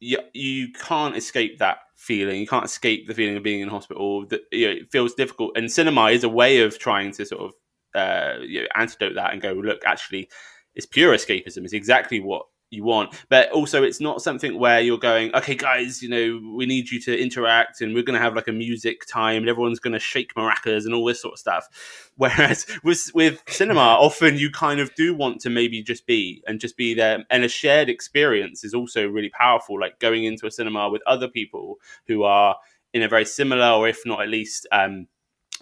you, 0.00 0.18
you 0.32 0.72
can't 0.72 1.16
escape 1.16 1.58
that 1.58 1.78
feeling. 1.96 2.40
You 2.40 2.46
can't 2.46 2.64
escape 2.64 3.06
the 3.06 3.14
feeling 3.14 3.36
of 3.36 3.42
being 3.42 3.60
in 3.60 3.68
hospital. 3.68 4.26
That 4.26 4.42
you 4.50 4.66
know, 4.66 4.72
it 4.72 4.90
feels 4.90 5.14
difficult, 5.14 5.56
and 5.56 5.70
cinema 5.70 6.06
is 6.06 6.24
a 6.24 6.28
way 6.28 6.60
of 6.60 6.78
trying 6.78 7.12
to 7.12 7.26
sort 7.26 7.42
of 7.42 7.52
uh, 7.94 8.40
you 8.42 8.62
know, 8.62 8.68
antidote 8.74 9.14
that 9.14 9.32
and 9.32 9.42
go, 9.42 9.52
look, 9.52 9.82
actually, 9.84 10.28
it's 10.74 10.86
pure 10.86 11.14
escapism. 11.14 11.64
It's 11.64 11.72
exactly 11.72 12.20
what 12.20 12.46
you 12.72 12.84
want. 12.84 13.14
But 13.28 13.50
also, 13.52 13.82
it's 13.82 14.00
not 14.00 14.22
something 14.22 14.58
where 14.58 14.80
you're 14.80 14.98
going, 14.98 15.34
okay, 15.34 15.54
guys, 15.54 16.02
you 16.02 16.08
know, 16.08 16.54
we 16.56 16.66
need 16.66 16.90
you 16.90 17.00
to 17.02 17.20
interact 17.20 17.80
and 17.80 17.94
we're 17.94 18.02
going 18.02 18.18
to 18.18 18.24
have 18.24 18.34
like 18.34 18.48
a 18.48 18.52
music 18.52 19.06
time 19.06 19.38
and 19.38 19.48
everyone's 19.48 19.78
going 19.78 19.92
to 19.92 20.00
shake 20.00 20.34
maracas 20.34 20.84
and 20.84 20.94
all 20.94 21.04
this 21.04 21.20
sort 21.20 21.34
of 21.34 21.38
stuff. 21.38 22.10
Whereas 22.16 22.66
with, 22.84 23.10
with 23.14 23.42
cinema, 23.48 23.80
often 23.80 24.36
you 24.36 24.50
kind 24.50 24.80
of 24.80 24.94
do 24.94 25.14
want 25.14 25.40
to 25.42 25.50
maybe 25.50 25.82
just 25.82 26.06
be 26.06 26.42
and 26.46 26.60
just 26.60 26.76
be 26.76 26.94
there. 26.94 27.24
And 27.30 27.44
a 27.44 27.48
shared 27.48 27.88
experience 27.88 28.64
is 28.64 28.74
also 28.74 29.06
really 29.06 29.30
powerful, 29.30 29.80
like 29.80 29.98
going 29.98 30.24
into 30.24 30.46
a 30.46 30.50
cinema 30.50 30.88
with 30.88 31.02
other 31.06 31.28
people 31.28 31.76
who 32.06 32.22
are 32.22 32.56
in 32.92 33.02
a 33.02 33.08
very 33.08 33.24
similar, 33.24 33.70
or 33.70 33.88
if 33.88 34.00
not 34.04 34.22
at 34.22 34.28
least, 34.28 34.66
um, 34.72 35.06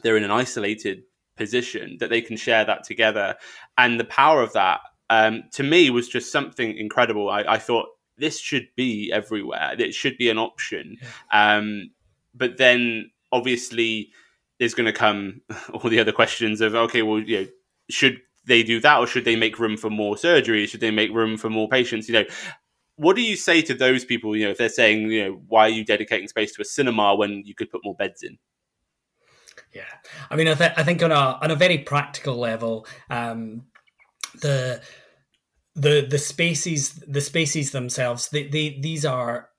they're 0.02 0.16
in 0.16 0.24
an 0.24 0.30
isolated 0.30 1.02
position 1.36 1.96
that 2.00 2.10
they 2.10 2.20
can 2.20 2.36
share 2.36 2.64
that 2.64 2.84
together. 2.84 3.36
And 3.78 3.98
the 3.98 4.04
power 4.04 4.42
of 4.42 4.52
that, 4.52 4.80
um, 5.10 5.42
to 5.52 5.62
me, 5.62 5.90
was 5.90 6.08
just 6.08 6.32
something 6.32 6.76
incredible. 6.76 7.28
I, 7.28 7.42
I, 7.42 7.58
thought 7.58 7.88
this 8.16 8.38
should 8.38 8.68
be 8.76 9.10
everywhere. 9.12 9.74
It 9.76 9.92
should 9.92 10.16
be 10.16 10.30
an 10.30 10.38
option. 10.38 10.98
Um, 11.32 11.90
but 12.32 12.56
then, 12.58 13.10
obviously, 13.32 14.12
there's 14.58 14.72
going 14.72 14.86
to 14.86 14.92
come 14.92 15.42
all 15.74 15.90
the 15.90 15.98
other 15.98 16.12
questions 16.12 16.60
of 16.60 16.74
okay, 16.74 17.02
well, 17.02 17.18
you 17.18 17.40
know, 17.40 17.46
should 17.90 18.20
they 18.46 18.62
do 18.62 18.80
that, 18.80 18.98
or 18.98 19.06
should 19.06 19.24
they 19.24 19.36
make 19.36 19.58
room 19.58 19.76
for 19.76 19.90
more 19.90 20.16
surgery? 20.16 20.64
Should 20.66 20.80
they 20.80 20.92
make 20.92 21.12
room 21.12 21.36
for 21.36 21.50
more 21.50 21.68
patients? 21.68 22.08
You 22.08 22.14
know, 22.14 22.24
what 22.94 23.16
do 23.16 23.22
you 23.22 23.34
say 23.34 23.62
to 23.62 23.74
those 23.74 24.04
people? 24.04 24.36
You 24.36 24.44
know, 24.44 24.50
if 24.52 24.58
they're 24.58 24.68
saying, 24.68 25.10
you 25.10 25.24
know, 25.24 25.42
why 25.48 25.62
are 25.62 25.70
you 25.70 25.84
dedicating 25.84 26.28
space 26.28 26.54
to 26.54 26.62
a 26.62 26.64
cinema 26.64 27.16
when 27.16 27.42
you 27.44 27.54
could 27.54 27.70
put 27.70 27.80
more 27.84 27.96
beds 27.96 28.22
in? 28.22 28.38
Yeah, 29.72 29.82
I 30.30 30.36
mean, 30.36 30.48
I, 30.48 30.54
th- 30.54 30.72
I 30.76 30.82
think 30.82 31.02
on 31.02 31.12
a 31.12 31.38
on 31.42 31.50
a 31.50 31.54
very 31.54 31.78
practical 31.78 32.36
level, 32.36 32.86
um, 33.08 33.66
the 34.40 34.80
the 35.74 36.06
the 36.08 36.18
spaces 36.18 36.94
the 37.06 37.20
spaces 37.20 37.70
themselves 37.70 38.28
they, 38.30 38.46
they 38.48 38.78
these 38.80 39.04
are 39.04 39.50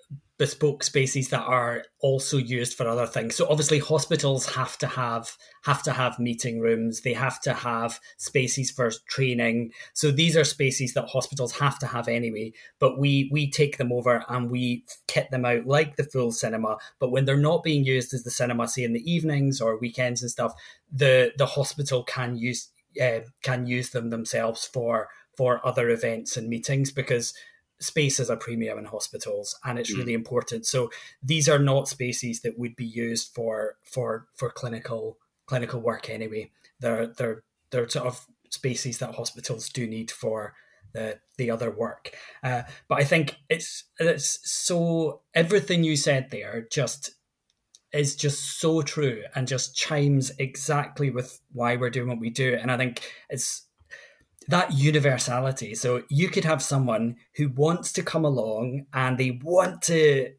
bespoke 0.42 0.84
spaces 0.84 1.30
that 1.30 1.44
are 1.44 1.84
also 2.00 2.36
used 2.36 2.74
for 2.74 2.88
other 2.88 3.06
things. 3.06 3.36
So 3.36 3.48
obviously 3.48 3.78
hospitals 3.78 4.48
have 4.48 4.75
to 4.80 4.88
have 4.88 5.38
have 5.66 5.84
to 5.84 5.92
have 5.92 6.18
meeting 6.18 6.60
rooms, 6.60 7.01
they 7.01 7.13
have 7.13 7.40
to 7.42 7.54
have 7.54 8.00
spaces 8.18 8.72
for 8.72 8.90
training. 9.08 9.72
So 9.94 10.10
these 10.10 10.36
are 10.36 10.44
spaces 10.44 10.96
that 10.96 11.06
hospitals 11.10 11.51
have 11.60 11.78
to 11.78 11.86
have 11.86 12.08
anyway, 12.08 12.54
but 12.80 12.98
we 12.98 13.30
we 13.32 13.51
take 13.51 13.78
them 13.78 13.92
over 13.92 14.25
and 14.30 14.50
we 14.50 14.84
kit 15.08 15.30
them 15.30 15.46
out 15.46 15.68
like 15.68 15.96
the 15.96 16.06
full 16.06 16.32
cinema, 16.32 16.78
but 17.00 17.12
when 17.12 17.25
they're 17.25 17.38
not 17.38 17.62
being 17.62 17.86
used 17.86 18.12
as 18.12 18.24
the 18.24 18.32
cinema 18.32 18.68
say 18.68 18.84
in 18.84 18.94
the 18.94 19.12
evenings 19.12 19.62
or 19.62 19.78
weekends 19.78 20.24
and 20.24 20.32
stuff, 20.32 20.54
the 20.92 21.34
the 21.38 21.46
hospital 21.46 22.04
can 22.04 22.36
use 22.36 22.72
uh, 23.01 23.19
can 23.43 23.67
use 23.67 23.91
them 23.91 24.10
themselves 24.10 24.65
for 24.65 25.10
for 25.36 25.65
other 25.65 25.89
events 25.89 26.38
and 26.38 26.50
meetings 26.50 26.91
because 26.91 27.33
space 27.79 28.19
is 28.19 28.29
a 28.29 28.38
premium 28.38 28.77
in 28.77 28.86
hospitals 28.86 29.57
and 29.63 29.79
it's 29.79 29.93
mm. 29.93 29.98
really 29.98 30.13
important. 30.13 30.65
So 30.65 30.91
these 31.24 31.50
are 31.50 31.60
not 31.60 31.88
spaces 31.88 32.41
that 32.41 32.57
would 32.60 32.75
be 32.75 32.86
used 32.86 33.33
for 33.33 33.77
for 33.83 34.27
for 34.36 34.50
clinical 34.51 35.17
clinical 35.45 35.79
work 35.81 36.10
anyway. 36.10 36.51
They're 36.79 37.07
they're 37.07 37.43
they're 37.71 37.89
sort 37.89 38.07
of 38.07 38.25
spaces 38.50 39.00
that 39.00 39.15
hospitals 39.15 39.69
do 39.69 39.88
need 39.88 40.12
for 40.12 40.53
the 40.93 41.19
the 41.38 41.50
other 41.50 41.71
work. 41.71 42.12
Uh, 42.43 42.63
but 42.88 43.00
i 43.00 43.03
think 43.03 43.38
it's 43.50 43.86
it's 44.00 44.39
so 44.43 45.21
everything 45.33 45.83
you 45.83 45.95
said 45.95 46.29
there 46.29 46.67
just 46.71 47.12
is 47.93 48.15
just 48.15 48.60
so 48.60 48.81
true 48.81 49.24
and 49.36 49.48
just 49.48 49.75
chimes 49.75 50.31
exactly 50.39 51.10
with 51.10 51.39
why 51.51 51.75
we're 51.75 51.89
doing 51.89 52.07
what 52.07 52.19
we 52.19 52.29
do 52.29 52.57
and 52.60 52.71
i 52.71 52.77
think 52.77 53.01
it's 53.29 53.67
that 54.48 54.74
universality. 54.74 55.75
So 55.75 56.03
you 56.10 56.29
could 56.29 56.45
have 56.45 56.62
someone 56.62 57.17
who 57.36 57.50
wants 57.50 57.91
to 57.93 58.03
come 58.03 58.25
along 58.25 58.86
and 58.93 59.17
they 59.17 59.39
want 59.43 59.81
to 59.83 60.33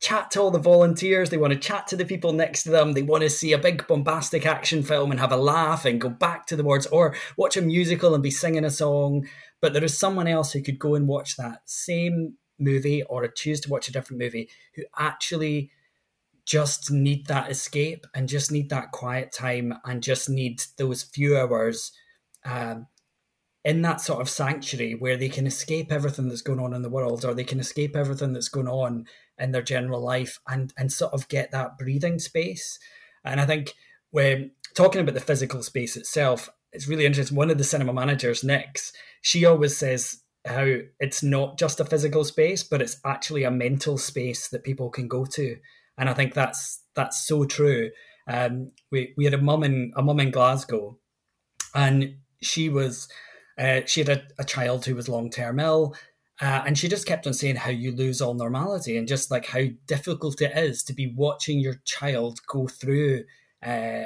chat 0.00 0.30
to 0.32 0.40
all 0.40 0.50
the 0.50 0.58
volunteers, 0.58 1.30
they 1.30 1.38
want 1.38 1.52
to 1.52 1.58
chat 1.58 1.86
to 1.86 1.96
the 1.96 2.04
people 2.04 2.34
next 2.34 2.64
to 2.64 2.70
them, 2.70 2.92
they 2.92 3.02
want 3.02 3.22
to 3.22 3.30
see 3.30 3.52
a 3.52 3.58
big 3.58 3.86
bombastic 3.86 4.44
action 4.44 4.82
film 4.82 5.10
and 5.10 5.18
have 5.18 5.32
a 5.32 5.36
laugh 5.36 5.86
and 5.86 6.00
go 6.00 6.10
back 6.10 6.46
to 6.46 6.56
the 6.56 6.64
words, 6.64 6.86
or 6.88 7.14
watch 7.38 7.56
a 7.56 7.62
musical 7.62 8.12
and 8.12 8.22
be 8.22 8.30
singing 8.30 8.64
a 8.64 8.70
song. 8.70 9.26
But 9.62 9.72
there 9.72 9.84
is 9.84 9.98
someone 9.98 10.26
else 10.26 10.52
who 10.52 10.60
could 10.60 10.78
go 10.78 10.94
and 10.94 11.08
watch 11.08 11.36
that 11.36 11.60
same 11.64 12.34
movie 12.58 13.02
or 13.04 13.26
choose 13.28 13.60
to 13.62 13.70
watch 13.70 13.88
a 13.88 13.92
different 13.92 14.20
movie 14.20 14.50
who 14.74 14.82
actually 14.98 15.70
just 16.44 16.90
need 16.90 17.26
that 17.26 17.50
escape 17.50 18.06
and 18.14 18.28
just 18.28 18.52
need 18.52 18.70
that 18.70 18.92
quiet 18.92 19.32
time 19.32 19.74
and 19.84 20.02
just 20.02 20.28
need 20.28 20.62
those 20.76 21.02
few 21.02 21.36
hours 21.36 21.92
um, 22.44 22.86
in 23.64 23.80
that 23.80 24.00
sort 24.00 24.20
of 24.20 24.28
sanctuary 24.28 24.94
where 24.94 25.16
they 25.16 25.28
can 25.28 25.46
escape 25.46 25.90
everything 25.90 26.28
that's 26.28 26.42
going 26.42 26.60
on 26.60 26.74
in 26.74 26.82
the 26.82 26.90
world 26.90 27.24
or 27.24 27.32
they 27.32 27.44
can 27.44 27.60
escape 27.60 27.96
everything 27.96 28.34
that's 28.34 28.50
going 28.50 28.68
on 28.68 29.06
in 29.38 29.52
their 29.52 29.62
general 29.62 30.00
life 30.00 30.38
and 30.46 30.72
and 30.76 30.92
sort 30.92 31.12
of 31.14 31.28
get 31.28 31.50
that 31.50 31.78
breathing 31.78 32.18
space. 32.18 32.78
And 33.24 33.40
i 33.40 33.46
think 33.46 33.72
when 34.10 34.50
talking 34.74 35.00
about 35.00 35.14
the 35.14 35.20
physical 35.20 35.62
space 35.62 35.96
itself 35.96 36.50
it's 36.72 36.88
really 36.88 37.06
interesting. 37.06 37.36
One 37.36 37.50
of 37.50 37.58
the 37.58 37.64
cinema 37.64 37.92
managers 37.92 38.44
nix 38.44 38.92
she 39.22 39.46
always 39.46 39.76
says 39.76 40.20
how 40.44 40.76
it's 41.00 41.22
not 41.22 41.58
just 41.58 41.80
a 41.80 41.86
physical 41.86 42.24
space 42.24 42.62
but 42.62 42.82
it's 42.82 43.00
actually 43.04 43.44
a 43.44 43.50
mental 43.50 43.96
space 43.96 44.48
that 44.48 44.62
people 44.62 44.90
can 44.90 45.08
go 45.08 45.24
to 45.24 45.56
and 45.98 46.08
i 46.08 46.14
think 46.14 46.34
that's 46.34 46.82
that's 46.94 47.26
so 47.26 47.44
true 47.44 47.90
um, 48.26 48.70
we, 48.90 49.12
we 49.18 49.24
had 49.24 49.34
a 49.34 49.38
mum 49.38 49.62
in 49.62 49.92
a 49.96 50.02
mum 50.02 50.18
in 50.18 50.30
glasgow 50.30 50.98
and 51.74 52.16
she 52.40 52.68
was 52.68 53.08
uh, 53.58 53.82
she 53.86 54.00
had 54.00 54.08
a, 54.08 54.22
a, 54.38 54.44
child 54.44 54.84
who 54.84 54.94
was 54.94 55.08
long 55.08 55.30
term 55.30 55.60
ill. 55.60 55.94
Uh, 56.40 56.62
and 56.66 56.76
she 56.76 56.88
just 56.88 57.06
kept 57.06 57.26
on 57.28 57.32
saying 57.32 57.54
how 57.54 57.70
you 57.70 57.92
lose 57.92 58.20
all 58.20 58.34
normality 58.34 58.96
and 58.96 59.06
just 59.06 59.30
like 59.30 59.46
how 59.46 59.62
difficult 59.86 60.40
it 60.42 60.50
is 60.56 60.82
to 60.82 60.92
be 60.92 61.14
watching 61.14 61.60
your 61.60 61.74
child 61.84 62.40
go 62.48 62.66
through 62.66 63.22
uh, 63.64 64.02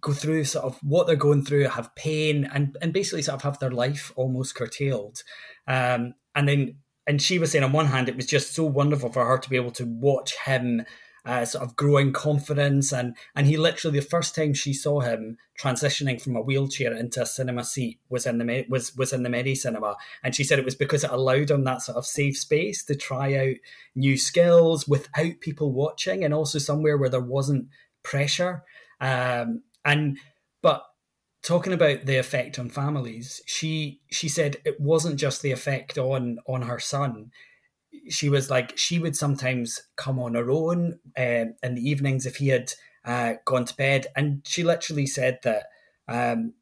go 0.00 0.12
through 0.12 0.44
sort 0.44 0.64
of 0.64 0.78
what 0.82 1.06
they're 1.06 1.16
going 1.16 1.44
through, 1.44 1.64
have 1.64 1.94
pain, 1.94 2.48
and 2.52 2.76
and 2.80 2.92
basically 2.92 3.22
sort 3.22 3.36
of 3.36 3.42
have 3.42 3.58
their 3.58 3.70
life 3.70 4.12
almost 4.16 4.54
curtailed. 4.54 5.22
Um, 5.66 6.14
and 6.34 6.48
then, 6.48 6.76
and 7.06 7.20
she 7.20 7.38
was 7.38 7.52
saying 7.52 7.64
on 7.64 7.72
one 7.72 7.86
hand, 7.86 8.08
it 8.08 8.16
was 8.16 8.26
just 8.26 8.54
so 8.54 8.64
wonderful 8.64 9.12
for 9.12 9.24
her 9.24 9.38
to 9.38 9.50
be 9.50 9.56
able 9.56 9.72
to 9.72 9.84
watch 9.84 10.34
him 10.46 10.84
uh, 11.26 11.44
sort 11.44 11.64
of 11.64 11.76
growing 11.76 12.12
confidence. 12.12 12.92
And 12.92 13.16
and 13.34 13.46
he 13.46 13.56
literally 13.56 13.98
the 13.98 14.06
first 14.06 14.34
time 14.34 14.54
she 14.54 14.72
saw 14.72 15.00
him 15.00 15.38
transitioning 15.60 16.20
from 16.20 16.36
a 16.36 16.42
wheelchair 16.42 16.94
into 16.94 17.22
a 17.22 17.26
cinema 17.26 17.64
seat 17.64 17.98
was 18.08 18.26
in 18.26 18.38
the 18.38 18.66
was 18.68 18.94
was 18.96 19.12
in 19.12 19.22
the 19.22 19.30
Medicinema, 19.30 19.96
and 20.22 20.34
she 20.34 20.44
said 20.44 20.58
it 20.58 20.64
was 20.64 20.74
because 20.74 21.04
it 21.04 21.10
allowed 21.10 21.50
him 21.50 21.64
that 21.64 21.82
sort 21.82 21.96
of 21.96 22.06
safe 22.06 22.36
space 22.36 22.84
to 22.84 22.94
try 22.94 23.34
out 23.34 23.56
new 23.94 24.16
skills 24.16 24.86
without 24.86 25.40
people 25.40 25.72
watching, 25.72 26.24
and 26.24 26.34
also 26.34 26.58
somewhere 26.58 26.98
where 26.98 27.10
there 27.10 27.20
wasn't 27.20 27.68
pressure. 28.02 28.62
Um, 29.00 29.62
and 29.84 30.18
but 30.62 30.84
talking 31.44 31.74
about 31.74 32.06
the 32.06 32.16
effect 32.16 32.58
on 32.58 32.70
families, 32.70 33.40
she 33.46 34.00
she 34.10 34.28
said 34.28 34.56
it 34.64 34.80
wasn't 34.80 35.16
just 35.16 35.42
the 35.42 35.52
effect 35.52 35.98
on 35.98 36.38
on 36.48 36.62
her 36.62 36.80
son. 36.80 37.30
She 38.08 38.28
was 38.28 38.50
like 38.50 38.76
she 38.76 38.98
would 38.98 39.14
sometimes 39.14 39.82
come 39.96 40.18
on 40.18 40.34
her 40.34 40.50
own 40.50 40.98
um, 41.16 41.54
in 41.62 41.74
the 41.74 41.88
evenings 41.88 42.26
if 42.26 42.36
he 42.36 42.48
had 42.48 42.72
uh, 43.04 43.34
gone 43.44 43.66
to 43.66 43.76
bed, 43.76 44.06
and 44.16 44.42
she 44.44 44.64
literally 44.64 45.06
said 45.06 45.38
that 45.44 45.66
um, 46.08 46.54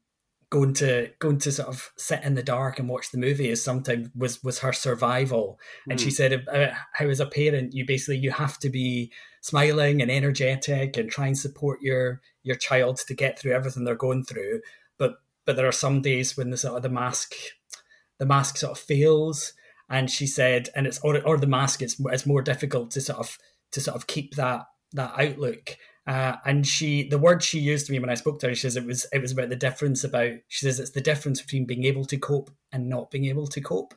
going 0.53 0.71
to 0.71 1.09
going 1.17 1.39
to 1.39 1.51
sort 1.51 1.67
of 1.67 1.91
sit 1.97 2.23
in 2.23 2.35
the 2.35 2.43
dark 2.43 2.77
and 2.77 2.87
watch 2.87 3.09
the 3.09 3.17
movie 3.17 3.49
is 3.49 3.63
sometimes 3.63 4.07
was 4.15 4.43
was 4.43 4.59
her 4.59 4.71
survival. 4.71 5.59
And 5.89 5.99
she 5.99 6.11
said 6.11 6.45
uh, 6.47 6.67
how 6.93 7.07
as 7.07 7.19
a 7.19 7.25
parent 7.25 7.73
you 7.73 7.87
basically 7.87 8.19
you 8.19 8.29
have 8.29 8.59
to 8.59 8.69
be 8.69 9.11
smiling 9.41 9.99
and 9.99 10.11
energetic 10.11 10.95
and 10.95 11.09
try 11.09 11.25
and 11.25 11.37
support 11.37 11.81
your 11.81 12.21
your 12.43 12.55
child 12.55 12.97
to 12.97 13.15
get 13.15 13.39
through 13.39 13.53
everything 13.53 13.83
they're 13.83 13.95
going 13.95 14.25
through. 14.25 14.61
But 14.99 15.15
but 15.43 15.55
there 15.55 15.67
are 15.67 15.71
some 15.71 16.03
days 16.03 16.37
when 16.37 16.51
the 16.51 16.57
sort 16.57 16.77
of 16.77 16.83
the 16.83 16.89
mask 16.89 17.33
the 18.19 18.27
mask 18.27 18.57
sort 18.57 18.77
of 18.77 18.83
fails. 18.83 19.53
And 19.89 20.07
she 20.07 20.27
said 20.27 20.69
and 20.75 20.85
it's 20.85 20.99
or, 20.99 21.19
or 21.27 21.37
the 21.39 21.47
mask 21.47 21.81
is 21.81 21.99
it's 22.11 22.27
more 22.27 22.43
difficult 22.43 22.91
to 22.91 23.01
sort 23.01 23.17
of 23.17 23.39
to 23.71 23.81
sort 23.81 23.97
of 23.97 24.05
keep 24.05 24.35
that 24.35 24.67
that 24.91 25.13
outlook 25.17 25.77
uh, 26.05 26.35
and 26.45 26.67
she, 26.67 27.07
the 27.07 27.17
word 27.17 27.41
she 27.41 27.59
used 27.59 27.85
to 27.85 27.91
me 27.91 27.99
when 27.99 28.09
I 28.09 28.15
spoke 28.15 28.39
to 28.39 28.47
her, 28.47 28.55
she 28.55 28.61
says 28.61 28.75
it 28.75 28.85
was 28.85 29.05
it 29.13 29.21
was 29.21 29.31
about 29.31 29.49
the 29.49 29.55
difference 29.55 30.03
about. 30.03 30.33
She 30.49 30.65
says 30.65 30.79
it's 30.79 30.91
the 30.91 31.01
difference 31.01 31.41
between 31.41 31.65
being 31.65 31.85
able 31.85 32.05
to 32.05 32.17
cope 32.17 32.51
and 32.71 32.89
not 32.89 33.09
being 33.09 33.25
able 33.25 33.47
to 33.47 33.61
cope. 33.61 33.93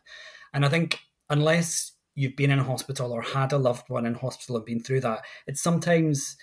And 0.55 0.65
I 0.65 0.69
think 0.69 1.01
unless 1.29 1.93
you've 2.15 2.37
been 2.37 2.53
in 2.53 2.61
a 2.61 2.65
hospital 2.65 3.13
or 3.13 3.23
had 3.23 3.53
a 3.53 3.59
loved 3.59 3.89
one 3.89 4.07
in 4.07 4.15
hospital 4.15 4.57
and 4.57 4.65
been 4.65 4.81
through 4.81 5.01
that, 5.01 5.25
it's 5.47 5.61
sometimes 5.61 6.37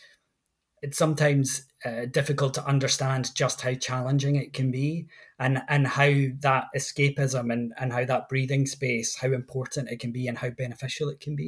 it's 0.81 0.97
sometimes 0.97 1.65
uh, 1.85 2.05
difficult 2.11 2.53
to 2.55 2.65
understand 2.65 3.33
just 3.33 3.61
how 3.61 3.73
challenging 3.73 4.35
it 4.35 4.51
can 4.51 4.69
be 4.69 5.07
and 5.39 5.61
and 5.69 5.87
how 5.87 6.11
that 6.41 6.65
escapism 6.75 7.53
and 7.53 7.71
and 7.79 7.93
how 7.93 8.03
that 8.03 8.27
breathing 8.27 8.65
space 8.65 9.17
how 9.17 9.31
important 9.31 9.89
it 9.89 9.99
can 9.99 10.11
be 10.11 10.27
and 10.27 10.37
how 10.37 10.49
beneficial 10.49 11.09
it 11.09 11.21
can 11.21 11.37
be 11.37 11.47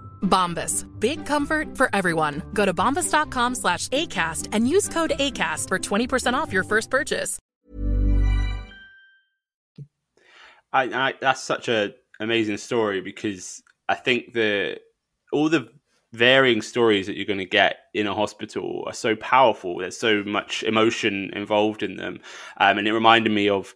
Bombas. 0.21 0.87
Big 0.99 1.25
comfort 1.25 1.77
for 1.77 1.89
everyone. 1.93 2.41
Go 2.53 2.65
to 2.65 2.73
bombas.com 2.73 3.55
slash 3.55 3.87
ACAST 3.89 4.47
and 4.51 4.67
use 4.67 4.87
code 4.87 5.11
ACAST 5.19 5.67
for 5.67 5.77
20% 5.77 6.33
off 6.33 6.51
your 6.51 6.63
first 6.63 6.89
purchase. 6.89 7.37
I, 10.73 10.83
I 10.83 11.13
that's 11.19 11.41
such 11.41 11.67
a 11.67 11.93
amazing 12.19 12.57
story 12.57 13.01
because 13.01 13.61
I 13.89 13.95
think 13.95 14.33
the 14.33 14.79
all 15.33 15.49
the 15.49 15.67
varying 16.13 16.61
stories 16.61 17.07
that 17.07 17.15
you're 17.15 17.25
going 17.25 17.39
to 17.39 17.45
get 17.45 17.77
in 17.93 18.07
a 18.07 18.13
hospital 18.13 18.83
are 18.85 18.93
so 18.93 19.15
powerful. 19.15 19.77
There's 19.77 19.97
so 19.97 20.23
much 20.23 20.63
emotion 20.63 21.31
involved 21.33 21.83
in 21.83 21.97
them, 21.97 22.19
um, 22.57 22.77
and 22.77 22.87
it 22.87 22.93
reminded 22.93 23.31
me 23.31 23.49
of 23.49 23.73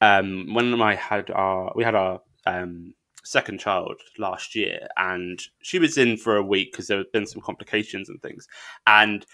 um, 0.00 0.54
when 0.54 0.80
I 0.80 0.94
had 0.94 1.30
our 1.30 1.72
we 1.74 1.84
had 1.84 1.94
our 1.94 2.22
um, 2.46 2.94
second 3.24 3.60
child 3.60 4.00
last 4.18 4.54
year, 4.54 4.88
and 4.96 5.42
she 5.62 5.78
was 5.78 5.98
in 5.98 6.16
for 6.16 6.36
a 6.36 6.42
week 6.42 6.72
because 6.72 6.86
there 6.86 6.98
had 6.98 7.12
been 7.12 7.26
some 7.26 7.42
complications 7.42 8.08
and 8.08 8.20
things, 8.22 8.48
and 8.86 9.26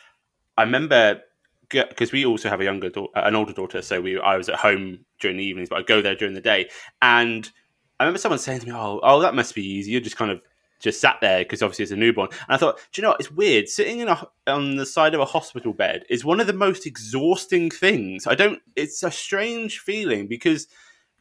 I 0.56 0.62
remember 0.62 1.20
because 1.68 2.12
we 2.12 2.24
also 2.24 2.48
have 2.48 2.60
a 2.60 2.64
younger 2.64 2.88
daughter, 2.88 3.12
an 3.16 3.34
older 3.34 3.52
daughter, 3.52 3.82
so 3.82 4.00
we 4.00 4.18
I 4.18 4.36
was 4.36 4.48
at 4.48 4.56
home 4.56 5.00
during 5.20 5.36
the 5.36 5.44
evenings, 5.44 5.68
but 5.68 5.78
I 5.78 5.82
go 5.82 6.00
there 6.00 6.14
during 6.14 6.34
the 6.34 6.40
day. 6.40 6.68
And 7.02 7.50
I 7.98 8.04
remember 8.04 8.18
someone 8.18 8.38
saying 8.38 8.60
to 8.60 8.66
me, 8.66 8.72
"Oh, 8.72 9.00
oh, 9.02 9.20
that 9.20 9.34
must 9.34 9.54
be 9.54 9.66
easy. 9.66 9.92
You 9.92 10.00
just 10.00 10.16
kind 10.16 10.30
of 10.30 10.40
just 10.78 11.00
sat 11.00 11.16
there 11.20 11.40
because 11.40 11.62
obviously 11.62 11.84
it's 11.84 11.92
a 11.92 11.96
newborn." 11.96 12.28
And 12.30 12.54
I 12.54 12.56
thought, 12.56 12.78
do 12.92 13.00
you 13.00 13.02
know 13.02 13.10
what? 13.10 13.20
It's 13.20 13.30
weird. 13.30 13.68
Sitting 13.68 14.00
in 14.00 14.08
a 14.08 14.28
on 14.46 14.76
the 14.76 14.86
side 14.86 15.14
of 15.14 15.20
a 15.20 15.24
hospital 15.24 15.72
bed 15.72 16.04
is 16.08 16.24
one 16.24 16.40
of 16.40 16.46
the 16.46 16.52
most 16.52 16.86
exhausting 16.86 17.70
things. 17.70 18.26
I 18.26 18.34
don't. 18.34 18.60
It's 18.76 19.02
a 19.02 19.10
strange 19.10 19.80
feeling 19.80 20.28
because 20.28 20.68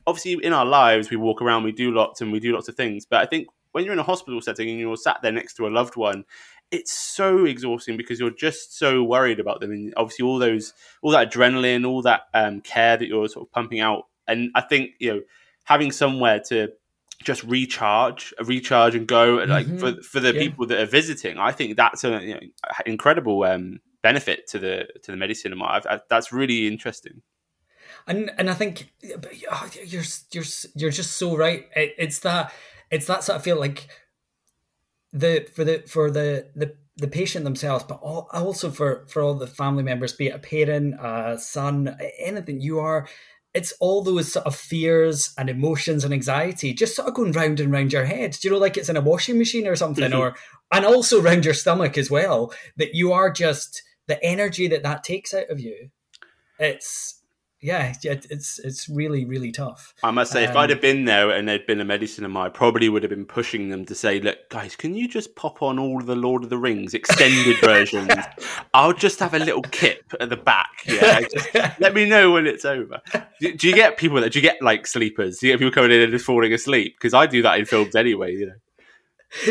obviously 0.07 0.33
in 0.43 0.53
our 0.53 0.65
lives 0.65 1.09
we 1.09 1.17
walk 1.17 1.41
around, 1.41 1.63
we 1.63 1.71
do 1.71 1.91
lots, 1.91 2.21
and 2.21 2.31
we 2.31 2.39
do 2.39 2.53
lots 2.53 2.67
of 2.67 2.75
things. 2.75 3.05
But 3.05 3.21
I 3.21 3.25
think 3.25 3.47
when 3.71 3.83
you're 3.83 3.93
in 3.93 3.99
a 3.99 4.03
hospital 4.03 4.41
setting 4.41 4.69
and 4.69 4.79
you're 4.79 4.95
sat 4.97 5.19
there 5.21 5.31
next 5.31 5.55
to 5.55 5.67
a 5.67 5.69
loved 5.69 5.95
one, 5.95 6.23
it's 6.71 6.91
so 6.97 7.45
exhausting 7.45 7.95
because 7.97 8.19
you're 8.19 8.29
just 8.31 8.77
so 8.77 9.03
worried 9.03 9.39
about 9.39 9.59
them 9.59 9.71
and 9.71 9.93
obviously 9.97 10.25
all 10.25 10.39
those 10.39 10.73
all 11.03 11.11
that 11.11 11.31
adrenaline 11.31 11.85
all 11.87 12.01
that 12.01 12.21
um, 12.33 12.59
care 12.61 12.97
that 12.97 13.07
you're 13.07 13.27
sort 13.27 13.47
of 13.47 13.51
pumping 13.51 13.79
out 13.81 14.07
and 14.27 14.49
i 14.55 14.61
think 14.61 14.89
you 14.99 15.13
know 15.13 15.21
having 15.65 15.91
somewhere 15.91 16.39
to 16.39 16.67
just 17.23 17.43
recharge 17.43 18.33
recharge 18.43 18.95
and 18.95 19.07
go 19.07 19.35
like 19.47 19.67
Mhm. 19.67 19.79
for 19.79 20.01
for 20.01 20.19
the 20.19 20.33
Yeah. 20.33 20.39
people 20.39 20.65
that 20.65 20.79
are 20.79 20.87
visiting 20.87 21.37
i 21.37 21.51
think 21.51 21.77
that's 21.77 22.03
an 22.03 22.21
you 22.23 22.33
know, 22.33 22.39
incredible 22.87 23.43
um, 23.43 23.79
benefit 24.01 24.47
to 24.47 24.57
the 24.57 24.87
to 25.03 25.11
the 25.11 25.17
Medicinema 25.17 25.69
I've, 25.69 25.85
I, 25.85 26.01
that's 26.09 26.31
really 26.33 26.65
interesting 26.65 27.21
and 28.07 28.31
and 28.37 28.49
I 28.49 28.53
think 28.53 28.91
oh, 29.51 29.69
you're 29.83 30.03
you're 30.31 30.43
you're 30.75 30.91
just 30.91 31.17
so 31.17 31.35
right. 31.37 31.67
It, 31.75 31.95
it's 31.97 32.19
that 32.19 32.53
it's 32.91 33.07
that 33.07 33.23
sort 33.23 33.37
of 33.37 33.43
feel 33.43 33.59
like 33.59 33.87
the 35.13 35.47
for 35.53 35.63
the 35.63 35.83
for 35.87 36.11
the 36.11 36.47
the 36.55 36.75
the 36.97 37.07
patient 37.07 37.43
themselves, 37.43 37.83
but 37.83 37.99
al- 38.03 38.29
also 38.31 38.69
for 38.71 39.05
for 39.07 39.21
all 39.21 39.33
the 39.35 39.47
family 39.47 39.83
members, 39.83 40.13
be 40.13 40.27
it 40.27 40.35
a 40.35 40.39
parent, 40.39 40.95
a 41.01 41.37
son, 41.39 41.97
anything 42.19 42.61
you 42.61 42.79
are. 42.79 43.07
It's 43.53 43.71
all 43.79 44.01
those 44.03 44.33
sort 44.33 44.45
of 44.45 44.53
fears 44.55 45.33
and 45.37 45.49
emotions 45.49 46.03
and 46.03 46.13
anxiety 46.13 46.73
just 46.73 46.93
sort 46.93 47.07
of 47.07 47.13
going 47.13 47.31
round 47.31 47.61
and 47.61 47.71
round 47.71 47.93
your 47.93 48.03
head. 48.03 48.31
Do 48.33 48.47
you 48.47 48.53
know, 48.53 48.59
like 48.59 48.75
it's 48.75 48.89
in 48.89 48.97
a 48.97 49.01
washing 49.01 49.37
machine 49.37 49.65
or 49.65 49.77
something, 49.77 50.11
Mhm. 50.11 50.19
or 50.19 50.35
and 50.73 50.85
also 50.85 51.21
round 51.21 51.45
your 51.45 51.53
stomach 51.53 51.97
as 51.97 52.11
well. 52.11 52.53
That 52.75 52.95
you 52.95 53.13
are 53.13 53.31
just 53.31 53.81
the 54.07 54.21
energy 54.23 54.67
that 54.67 54.83
that 54.83 55.05
takes 55.05 55.33
out 55.33 55.49
of 55.49 55.59
you. 55.61 55.89
It's 56.59 57.21
yeah, 57.65 57.93
it's 58.03 58.59
it's 58.59 58.87
really 58.87 59.25
really 59.25 59.51
tough. 59.51 59.93
I 60.03 60.11
must 60.11 60.31
say, 60.31 60.43
if 60.43 60.51
Um, 60.51 60.57
I'd 60.57 60.69
have 60.69 60.81
been 60.81 61.05
there 61.05 61.31
and 61.31 61.47
there'd 61.47 61.65
been 61.65 61.81
a 61.81 61.85
Medicinema 61.85 62.37
I 62.45 62.49
probably 62.49 62.89
would 62.89 63.01
have 63.01 63.09
been 63.09 63.25
pushing 63.25 63.69
them 63.69 63.85
to 63.85 63.95
say, 63.95 64.19
"Look, 64.19 64.49
guys, 64.49 64.75
can 64.75 64.93
you 64.93 65.07
just 65.07 65.35
pop 65.35 65.61
on 65.63 65.79
all 65.79 65.99
the 66.01 66.15
Lord 66.15 66.43
of 66.43 66.49
the 66.49 66.57
Rings 66.57 66.93
extended 66.93 67.57
versions? 67.61 68.11
I'll 68.73 68.93
just 68.93 69.19
have 69.19 69.33
a 69.33 69.39
little 69.39 69.63
kip 69.63 70.13
at 70.19 70.29
the 70.29 70.37
back. 70.37 70.69
Yeah, 70.85 71.21
just 71.21 71.53
let 71.79 71.93
me 71.93 72.07
know 72.07 72.31
when 72.31 72.45
it's 72.45 72.65
over." 72.65 73.01
Do, 73.41 73.53
do 73.53 73.67
you 73.67 73.75
get 73.75 73.97
people 73.97 74.21
that 74.21 74.31
do 74.31 74.39
you 74.39 74.43
get 74.43 74.61
like 74.61 74.85
sleepers? 74.85 75.39
Do 75.39 75.47
you 75.47 75.53
get 75.53 75.59
people 75.59 75.73
coming 75.73 75.91
in 75.91 76.01
and 76.01 76.11
just 76.11 76.25
falling 76.25 76.53
asleep? 76.53 76.95
Because 76.97 77.13
I 77.13 77.25
do 77.25 77.41
that 77.41 77.57
in 77.59 77.65
films 77.65 77.95
anyway. 77.95 78.33
You 78.35 78.47
know. 78.47 78.53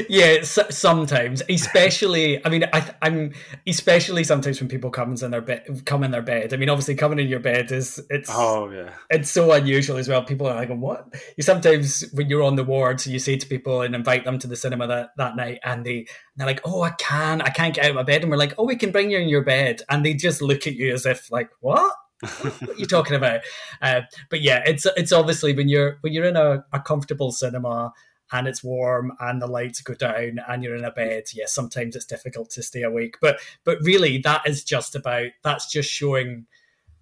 Yeah, 0.09 0.42
sometimes, 0.42 1.42
especially. 1.49 2.44
I 2.44 2.49
mean, 2.49 2.64
I, 2.73 2.94
I'm 3.03 3.33
especially 3.66 4.25
sometimes 4.25 4.61
when 4.61 4.68
people 4.68 4.90
come 4.90 5.14
in 5.14 5.31
their 5.31 5.40
bed, 5.40 5.83
come 5.85 6.05
in 6.05 6.11
their 6.11 6.23
bed. 6.23 6.53
I 6.53 6.57
mean, 6.57 6.68
obviously, 6.68 6.94
coming 6.94 7.18
in 7.18 7.29
your 7.29 7.40
bed 7.40 7.70
is 7.73 8.03
it's 8.11 8.31
Oh 8.33 8.70
yeah. 8.70 8.90
it's 9.11 9.31
so 9.31 9.53
unusual 9.53 9.97
as 9.97 10.09
well. 10.09 10.23
People 10.23 10.47
are 10.47 10.55
like, 10.55 10.70
"What?" 10.70 11.14
You 11.37 11.42
sometimes 11.42 12.05
when 12.12 12.29
you're 12.29 12.42
on 12.42 12.57
the 12.57 12.64
wards, 12.64 13.07
you 13.07 13.18
say 13.18 13.37
to 13.37 13.47
people 13.47 13.83
and 13.83 13.94
invite 13.94 14.25
them 14.25 14.38
to 14.38 14.47
the 14.47 14.57
cinema 14.57 14.87
that, 14.87 15.11
that 15.16 15.37
night, 15.37 15.61
and 15.64 15.85
they 15.85 16.07
they're 16.37 16.47
like, 16.47 16.61
"Oh, 16.64 16.83
I 16.83 16.90
can, 16.90 17.40
I 17.42 17.51
can't 17.51 17.75
get 17.75 17.85
out 17.85 17.90
of 17.90 17.97
my 17.97 18.03
bed," 18.03 18.23
and 18.23 18.31
we're 18.31 18.38
like, 18.38 18.55
"Oh, 18.59 18.64
we 18.64 18.77
can 18.77 18.90
bring 18.90 19.11
you 19.11 19.18
in 19.18 19.29
your 19.29 19.42
bed," 19.44 19.83
and 19.88 20.05
they 20.05 20.14
just 20.14 20.42
look 20.42 20.66
at 20.66 20.75
you 20.75 20.92
as 20.92 21.07
if 21.07 21.31
like, 21.31 21.51
"What?" 21.61 21.94
what 22.40 22.70
are 22.70 22.75
you 22.75 22.87
talking 22.87 23.16
about? 23.16 23.40
Uh, 23.83 24.01
but 24.31 24.40
yeah, 24.40 24.62
it's 24.64 24.87
it's 24.97 25.12
obviously 25.12 25.53
when 25.53 25.68
you're 25.68 25.99
when 26.01 26.14
you're 26.14 26.25
in 26.25 26.37
a, 26.37 26.64
a 26.73 26.81
comfortable 26.81 27.31
cinema 27.31 27.92
and 28.35 28.49
it's 28.49 28.64
warm 28.64 29.12
and 29.20 29.40
the 29.40 29.47
lights 29.47 29.81
go 29.81 29.94
down 29.94 30.40
and 30.49 30.62
you're 30.62 30.75
in 30.75 30.85
a 30.85 30.90
bed. 30.90 31.23
Yeah, 31.33 31.44
sometimes 31.47 31.94
it's 31.94 32.05
difficult 32.05 32.51
to 32.51 32.62
stay 32.62 32.83
awake, 32.83 33.16
but 33.20 33.38
but 33.62 33.79
really 33.83 34.18
that 34.18 34.42
is 34.47 34.64
just 34.64 34.97
about 34.97 35.29
that's 35.42 35.70
just 35.70 35.88
showing 35.88 36.47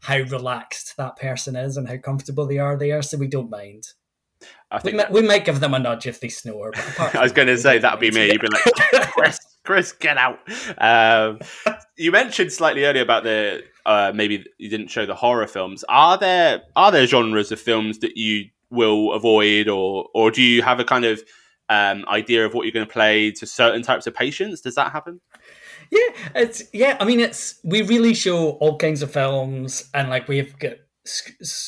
how 0.01 0.19
relaxed 0.19 0.97
that 0.99 1.17
person 1.17 1.57
is 1.57 1.77
and 1.77 1.89
how 1.89 1.97
comfortable 1.97 2.47
they 2.47 2.59
are 2.59 2.77
there. 2.77 3.01
So 3.01 3.17
we 3.17 3.29
don't 3.29 3.51
mind. 3.51 3.89
I 4.71 4.77
We, 4.77 4.81
think 4.81 4.97
might, 4.97 5.13
we 5.13 5.23
might 5.23 5.45
give 5.45 5.61
them 5.61 5.73
a 5.75 5.79
nudge 5.79 6.07
if 6.07 6.21
they 6.21 6.29
snore. 6.29 6.73
I 6.99 7.23
was 7.23 7.33
going 7.33 7.49
to 7.49 7.57
say 7.57 7.79
that'd 7.79 8.01
be 8.01 8.11
me. 8.11 8.33
You'd 8.33 8.41
be 8.41 8.49
like, 8.49 9.11
Chris, 9.13 9.39
Chris, 9.65 9.93
get 9.93 10.19
out. 10.19 10.41
Um, 10.79 11.39
you 11.97 12.11
mentioned 12.11 12.53
slightly 12.53 12.85
earlier 12.85 13.03
about 13.03 13.23
the 13.23 13.63
uh, 13.87 14.13
maybe 14.15 14.45
you 14.59 14.69
didn't 14.69 14.89
show 14.89 15.07
the 15.07 15.15
horror 15.15 15.47
films. 15.47 15.85
Are 15.89 16.19
there 16.19 16.63
are 16.77 16.91
there 16.91 17.07
genres 17.07 17.53
of 17.53 17.61
films 17.61 18.01
that 18.01 18.17
you 18.17 18.47
will 18.73 19.13
avoid, 19.13 19.69
or 19.69 20.09
or 20.15 20.31
do 20.31 20.43
you 20.43 20.63
have 20.63 20.81
a 20.81 20.85
kind 20.85 21.05
of 21.05 21.23
um, 21.69 22.05
idea 22.09 22.45
of 22.45 22.55
what 22.55 22.65
you're 22.65 22.73
going 22.73 22.87
to 22.87 22.93
play 22.93 23.31
to 23.33 23.47
certain 23.47 23.83
types 23.83 24.07
of 24.07 24.15
patients? 24.15 24.61
Does 24.61 24.75
that 24.75 24.93
happen? 24.93 25.21
Yeah, 25.91 26.09
it's 26.35 26.63
yeah. 26.73 26.97
I 27.01 27.05
mean, 27.05 27.21
it's 27.21 27.61
we 27.65 27.83
really 27.83 28.15
show 28.15 28.51
all 28.53 28.79
kinds 28.79 29.03
of 29.03 29.13
films, 29.13 29.89
and 29.95 30.09
like 30.09 30.27
we've 30.29 30.59
got 30.59 30.77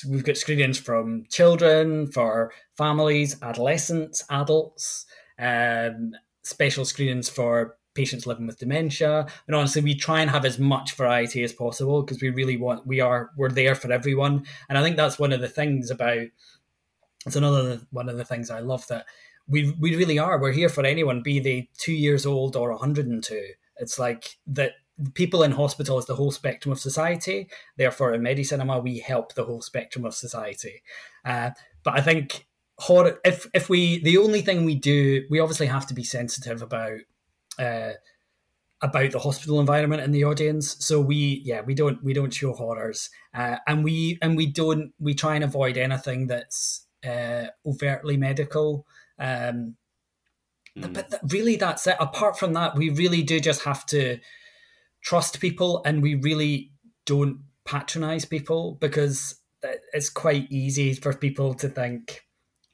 we've 0.09 0.25
got 0.25 0.37
screenings 0.37 0.79
from 0.79 1.25
children, 1.29 2.11
for 2.11 2.53
families, 2.77 3.37
adolescents, 3.43 4.25
adults, 4.31 5.07
um, 5.39 6.13
special 6.43 6.85
screenings 6.85 7.29
for 7.29 7.77
patients 7.95 8.27
living 8.27 8.47
with 8.47 8.59
dementia. 8.59 9.27
And 9.47 9.55
honestly, 9.55 9.83
we 9.83 9.95
try 9.95 10.21
and 10.21 10.31
have 10.31 10.45
as 10.45 10.59
much 10.59 10.97
variety 10.97 11.43
as 11.45 11.53
possible 11.53 12.03
because 12.03 12.21
we 12.21 12.31
really 12.31 12.57
want 12.57 12.87
we 12.87 13.01
are 13.01 13.31
we're 13.37 13.51
there 13.51 13.75
for 13.75 13.93
everyone. 13.93 14.45
And 14.69 14.79
I 14.79 14.83
think 14.83 14.97
that's 14.97 15.19
one 15.19 15.33
of 15.33 15.41
the 15.41 15.49
things 15.49 15.91
about 15.91 16.27
it's 17.27 17.37
another 17.37 17.81
one 17.91 18.09
of 18.09 18.17
the 18.17 18.25
things 18.25 18.51
I 18.51 18.61
love 18.61 18.87
that 18.89 19.07
we 19.47 19.75
we 19.79 19.97
really 19.97 20.19
are. 20.19 20.39
We're 20.39 20.53
here 20.53 20.69
for 20.69 20.85
anyone, 20.85 21.23
be 21.23 21.41
they 21.41 21.69
two 21.77 21.93
years 21.93 22.27
old 22.27 22.57
or 22.57 22.71
102. 22.71 23.43
It's 23.77 23.99
like 23.99 24.39
that 24.47 24.73
people 25.15 25.43
in 25.43 25.53
hospital 25.53 25.99
is 25.99 26.07
the 26.07 26.15
whole 26.15 26.31
spectrum 26.31 26.73
of 26.73 26.81
society. 26.81 27.49
Therefore, 27.77 28.15
in 28.15 28.23
Medicinema, 28.23 28.83
we 28.83 28.99
help 28.99 29.35
the 29.35 29.45
whole 29.45 29.61
spectrum 29.61 30.05
of 30.05 30.15
society. 30.15 30.83
Uh, 31.25 31.51
but 31.83 31.99
I 31.99 32.01
think 32.01 32.47
horror, 32.79 33.19
if 33.25 33.47
if 33.55 33.69
we 33.69 34.03
the 34.03 34.19
only 34.19 34.43
thing 34.43 34.65
we 34.65 34.75
do, 34.75 35.25
we 35.31 35.41
obviously 35.41 35.67
have 35.67 35.87
to 35.89 35.95
be 35.95 36.05
sensitive 36.05 36.63
about 36.63 37.01
uh, 37.59 37.93
about 38.81 39.11
the 39.11 39.19
hospital 39.19 39.61
environment 39.61 40.03
and 40.03 40.15
the 40.15 40.25
audience. 40.25 40.77
So 40.85 41.01
we 41.01 41.43
yeah 41.45 41.61
we 41.61 41.75
don't 41.75 42.03
we 42.03 42.15
don't 42.15 42.33
show 42.33 42.53
horrors, 42.53 43.11
uh, 43.35 43.57
and 43.67 43.85
we 43.85 44.19
and 44.23 44.37
we 44.37 44.47
don't 44.47 44.93
we 44.99 45.15
try 45.15 45.35
and 45.35 45.45
avoid 45.45 45.77
anything 45.77 46.29
that's 46.29 46.87
uh, 47.07 47.47
overtly 47.67 48.17
medical. 48.17 48.87
Um, 49.19 49.77
mm. 50.77 50.93
But 50.93 51.11
th- 51.11 51.23
really, 51.29 51.57
that's 51.57 51.87
it. 51.87 51.97
Apart 52.01 52.39
from 52.39 52.53
that, 52.55 52.77
we 52.77 52.91
really 52.91 53.23
do 53.23 53.41
just 53.41 53.65
have 53.65 53.87
to 53.87 54.19
trust 55.03 55.41
people, 55.41 55.83
and 55.85 56.03
we 56.03 56.15
really 56.15 56.73
don't 57.07 57.41
patronize 57.65 58.25
people 58.25 58.77
because 58.81 59.37
it's 59.93 60.11
quite 60.11 60.51
easy 60.51 60.93
for 60.93 61.15
people 61.15 61.55
to 61.55 61.69
think 61.69 62.25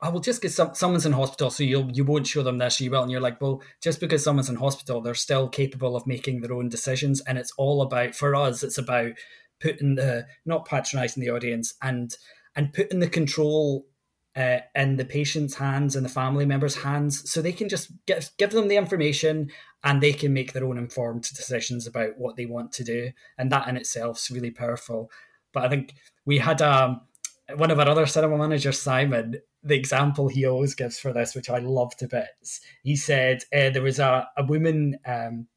I 0.02 0.08
will 0.08 0.20
just 0.20 0.40
get 0.40 0.52
some, 0.52 0.74
someone's 0.74 1.04
in 1.04 1.12
hospital 1.12 1.50
so 1.50 1.62
you'll 1.62 1.90
you 1.90 2.04
won't 2.04 2.26
show 2.26 2.42
them 2.42 2.58
this 2.58 2.80
you 2.80 2.90
will 2.90 3.02
and 3.02 3.10
you're 3.10 3.20
like 3.20 3.40
well 3.40 3.62
just 3.82 4.00
because 4.00 4.24
someone's 4.24 4.48
in 4.48 4.56
hospital 4.56 5.00
they're 5.00 5.14
still 5.14 5.48
capable 5.48 5.94
of 5.94 6.06
making 6.06 6.40
their 6.40 6.54
own 6.54 6.68
decisions 6.68 7.20
and 7.22 7.38
it's 7.38 7.52
all 7.58 7.82
about 7.82 8.14
for 8.14 8.34
us 8.34 8.62
it's 8.62 8.78
about 8.78 9.12
putting 9.60 9.96
the 9.96 10.26
not 10.46 10.64
patronizing 10.64 11.22
the 11.22 11.30
audience 11.30 11.74
and 11.82 12.16
and 12.56 12.72
putting 12.72 13.00
the 13.00 13.08
control 13.08 13.86
uh, 14.36 14.58
in 14.74 14.96
the 14.96 15.04
patient's 15.04 15.56
hands 15.56 15.96
and 15.96 16.04
the 16.04 16.10
family 16.10 16.46
members' 16.46 16.76
hands, 16.76 17.30
so 17.30 17.42
they 17.42 17.52
can 17.52 17.68
just 17.68 17.90
give 18.06 18.30
give 18.38 18.50
them 18.50 18.68
the 18.68 18.76
information 18.76 19.50
and 19.82 20.00
they 20.00 20.12
can 20.12 20.32
make 20.32 20.52
their 20.52 20.64
own 20.64 20.78
informed 20.78 21.22
decisions 21.22 21.86
about 21.86 22.18
what 22.18 22.36
they 22.36 22.46
want 22.46 22.72
to 22.72 22.84
do, 22.84 23.10
and 23.38 23.50
that 23.50 23.68
in 23.68 23.76
itself 23.76 24.18
is 24.18 24.30
really 24.30 24.50
powerful. 24.50 25.10
But 25.52 25.64
I 25.64 25.68
think 25.68 25.94
we 26.24 26.38
had 26.38 26.62
um, 26.62 27.00
one 27.56 27.70
of 27.70 27.80
our 27.80 27.88
other 27.88 28.06
cinema 28.06 28.36
managers, 28.36 28.80
Simon, 28.80 29.40
the 29.62 29.74
example 29.76 30.28
he 30.28 30.46
always 30.46 30.74
gives 30.74 30.98
for 30.98 31.12
this, 31.12 31.34
which 31.34 31.50
I 31.50 31.58
love 31.58 31.96
to 31.96 32.08
bits. 32.08 32.60
He 32.82 32.96
said 32.96 33.42
uh, 33.52 33.70
there 33.70 33.82
was 33.82 33.98
a, 33.98 34.28
a 34.36 34.44
woman 34.44 34.98
um, 35.06 35.48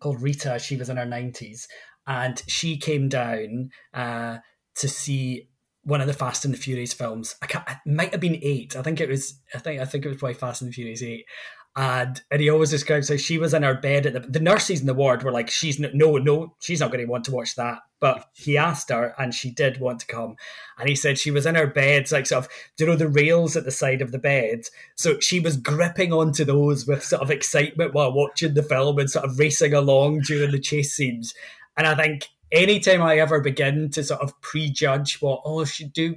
called 0.00 0.22
Rita, 0.22 0.58
she 0.58 0.76
was 0.76 0.88
in 0.88 0.96
her 0.96 1.06
90s, 1.06 1.66
and 2.06 2.42
she 2.46 2.76
came 2.76 3.08
down 3.08 3.70
uh, 3.94 4.38
to 4.76 4.88
see 4.88 5.48
one 5.84 6.00
of 6.00 6.06
the 6.06 6.12
Fast 6.12 6.44
and 6.44 6.54
the 6.54 6.58
Furious 6.58 6.92
films. 6.92 7.34
I 7.42 7.46
can't, 7.46 7.68
it 7.68 7.78
might 7.84 8.12
have 8.12 8.20
been 8.20 8.38
eight. 8.42 8.76
I 8.76 8.82
think 8.82 9.00
it 9.00 9.08
was. 9.08 9.34
I 9.54 9.58
think 9.58 9.80
I 9.80 9.84
think 9.84 10.04
it 10.04 10.08
was 10.08 10.18
probably 10.18 10.34
Fast 10.34 10.62
and 10.62 10.70
the 10.70 10.74
Furious 10.74 11.02
eight. 11.02 11.26
And 11.74 12.20
and 12.30 12.40
he 12.40 12.50
always 12.50 12.70
describes 12.70 13.08
how 13.08 13.16
she 13.16 13.38
was 13.38 13.54
in 13.54 13.62
her 13.62 13.74
bed 13.74 14.06
at 14.06 14.12
the 14.12 14.20
the 14.20 14.40
nurses 14.40 14.80
in 14.80 14.86
the 14.86 14.94
ward 14.94 15.22
were 15.22 15.32
like, 15.32 15.50
she's 15.50 15.78
no 15.80 15.90
no, 15.92 16.18
no 16.18 16.54
she's 16.60 16.80
not 16.80 16.90
going 16.92 17.04
to 17.04 17.10
want 17.10 17.24
to 17.24 17.32
watch 17.32 17.54
that. 17.56 17.78
But 17.98 18.26
he 18.34 18.58
asked 18.58 18.90
her, 18.90 19.14
and 19.16 19.32
she 19.32 19.50
did 19.50 19.78
want 19.78 20.00
to 20.00 20.06
come. 20.06 20.34
And 20.76 20.88
he 20.88 20.96
said 20.96 21.18
she 21.18 21.30
was 21.30 21.46
in 21.46 21.54
her 21.54 21.68
bed, 21.68 22.10
like 22.10 22.26
sort 22.26 22.44
of, 22.44 22.50
do 22.76 22.84
you 22.84 22.90
know, 22.90 22.96
the 22.96 23.08
rails 23.08 23.56
at 23.56 23.64
the 23.64 23.70
side 23.70 24.02
of 24.02 24.10
the 24.10 24.18
bed. 24.18 24.62
So 24.96 25.20
she 25.20 25.38
was 25.38 25.56
gripping 25.56 26.12
onto 26.12 26.44
those 26.44 26.84
with 26.84 27.04
sort 27.04 27.22
of 27.22 27.30
excitement 27.30 27.94
while 27.94 28.12
watching 28.12 28.54
the 28.54 28.62
film 28.64 28.98
and 28.98 29.08
sort 29.08 29.24
of 29.24 29.38
racing 29.38 29.72
along 29.72 30.22
during 30.22 30.50
the 30.50 30.58
chase 30.58 30.92
scenes. 30.92 31.32
And 31.76 31.86
I 31.86 31.94
think 31.94 32.28
anytime 32.52 33.02
I 33.02 33.18
ever 33.18 33.40
begin 33.40 33.90
to 33.90 34.04
sort 34.04 34.20
of 34.20 34.38
prejudge 34.40 35.20
what 35.20 35.42
oh 35.44 35.62
I 35.62 35.64
should 35.64 35.92
do, 35.92 36.16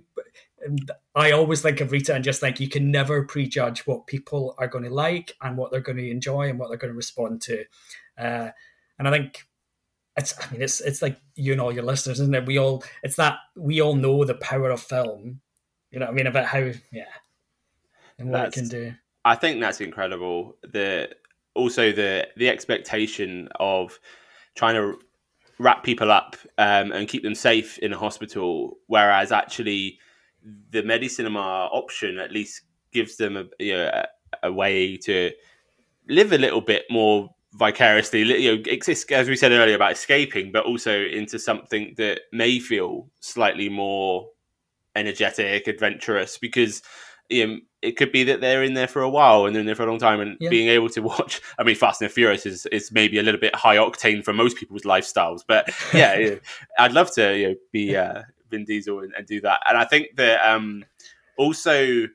I 1.15 1.31
always 1.31 1.61
think 1.61 1.81
of 1.81 1.91
Rita 1.91 2.13
and 2.13 2.23
just 2.23 2.41
think 2.41 2.59
you 2.59 2.69
can 2.69 2.91
never 2.91 3.23
prejudge 3.23 3.87
what 3.87 4.05
people 4.05 4.53
are 4.57 4.67
going 4.67 4.83
to 4.83 4.89
like 4.89 5.35
and 5.41 5.57
what 5.57 5.71
they're 5.71 5.79
going 5.79 5.97
to 5.97 6.09
enjoy 6.09 6.49
and 6.49 6.59
what 6.59 6.69
they're 6.69 6.77
going 6.77 6.93
to 6.93 6.97
respond 6.97 7.41
to. 7.43 7.63
Uh, 8.17 8.49
and 8.99 9.07
I 9.07 9.11
think 9.11 9.47
it's 10.17 10.33
I 10.39 10.51
mean 10.51 10.61
it's 10.61 10.81
it's 10.81 11.01
like 11.01 11.17
you 11.35 11.53
and 11.53 11.61
all 11.61 11.73
your 11.73 11.83
listeners, 11.83 12.19
isn't 12.19 12.35
it? 12.35 12.45
We 12.45 12.57
all 12.57 12.83
it's 13.03 13.15
that 13.15 13.39
we 13.55 13.81
all 13.81 13.95
know 13.95 14.23
the 14.23 14.35
power 14.35 14.69
of 14.69 14.81
film. 14.81 15.41
You 15.91 15.99
know 15.99 16.05
what 16.05 16.13
I 16.13 16.15
mean 16.15 16.27
about 16.27 16.45
how 16.45 16.71
yeah 16.91 17.05
and 18.19 18.29
what 18.29 18.43
that's, 18.43 18.57
it 18.57 18.59
can 18.59 18.69
do. 18.69 18.93
I 19.23 19.35
think 19.35 19.59
that's 19.59 19.81
incredible. 19.81 20.57
The 20.63 21.09
also 21.53 21.91
the 21.91 22.27
the 22.37 22.49
expectation 22.49 23.49
of 23.59 23.99
trying 24.55 24.75
to 24.75 24.99
wrap 25.59 25.83
people 25.83 26.11
up 26.11 26.35
um, 26.57 26.91
and 26.91 27.07
keep 27.07 27.23
them 27.23 27.35
safe 27.35 27.77
in 27.79 27.93
a 27.93 27.97
hospital, 27.97 28.77
whereas 28.87 29.31
actually 29.31 29.99
the 30.71 30.83
Medicinema 30.83 31.69
option 31.71 32.19
at 32.19 32.31
least 32.31 32.61
gives 32.91 33.17
them 33.17 33.37
a, 33.37 33.45
you 33.59 33.73
know, 33.73 34.03
a, 34.43 34.51
way 34.51 34.97
to 34.97 35.31
live 36.07 36.31
a 36.31 36.37
little 36.37 36.61
bit 36.61 36.83
more 36.89 37.29
vicariously, 37.53 38.21
you 38.21 38.57
know, 38.57 38.63
as 39.11 39.27
we 39.27 39.35
said 39.35 39.51
earlier 39.51 39.75
about 39.75 39.93
escaping, 39.93 40.51
but 40.51 40.65
also 40.65 41.03
into 41.05 41.39
something 41.39 41.93
that 41.97 42.21
may 42.31 42.59
feel 42.59 43.09
slightly 43.21 43.69
more 43.69 44.27
energetic, 44.95 45.67
adventurous, 45.67 46.37
because 46.37 46.81
you 47.29 47.47
know, 47.47 47.59
it 47.81 47.97
could 47.97 48.11
be 48.11 48.23
that 48.23 48.41
they're 48.41 48.63
in 48.63 48.73
there 48.73 48.87
for 48.87 49.01
a 49.01 49.09
while 49.09 49.45
and 49.45 49.55
they're 49.55 49.59
in 49.61 49.65
there 49.65 49.75
for 49.75 49.83
a 49.83 49.89
long 49.89 49.99
time, 49.99 50.19
and 50.19 50.37
yeah. 50.39 50.49
being 50.49 50.69
able 50.69 50.89
to 50.89 51.01
watch. 51.01 51.41
I 51.59 51.63
mean, 51.63 51.75
Fast 51.75 52.01
and 52.01 52.11
Furious 52.11 52.45
is, 52.45 52.65
is 52.67 52.91
maybe 52.91 53.19
a 53.19 53.23
little 53.23 53.39
bit 53.39 53.55
high 53.55 53.77
octane 53.77 54.23
for 54.23 54.33
most 54.33 54.57
people's 54.57 54.83
lifestyles, 54.83 55.41
but 55.47 55.69
yeah, 55.93 56.35
I'd 56.79 56.93
love 56.93 57.13
to 57.15 57.37
you 57.37 57.47
know, 57.49 57.55
be 57.71 57.95
uh, 57.95 58.23
Vin 58.49 58.65
Diesel 58.65 58.99
and, 58.99 59.13
and, 59.15 59.27
do 59.27 59.41
that. 59.41 59.59
And 59.67 59.77
I 59.77 59.85
think 59.85 60.15
that 60.15 60.45
um, 60.47 60.83
also 61.37 62.07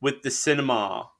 with 0.00 0.22
the 0.22 0.30
cinema 0.30 1.10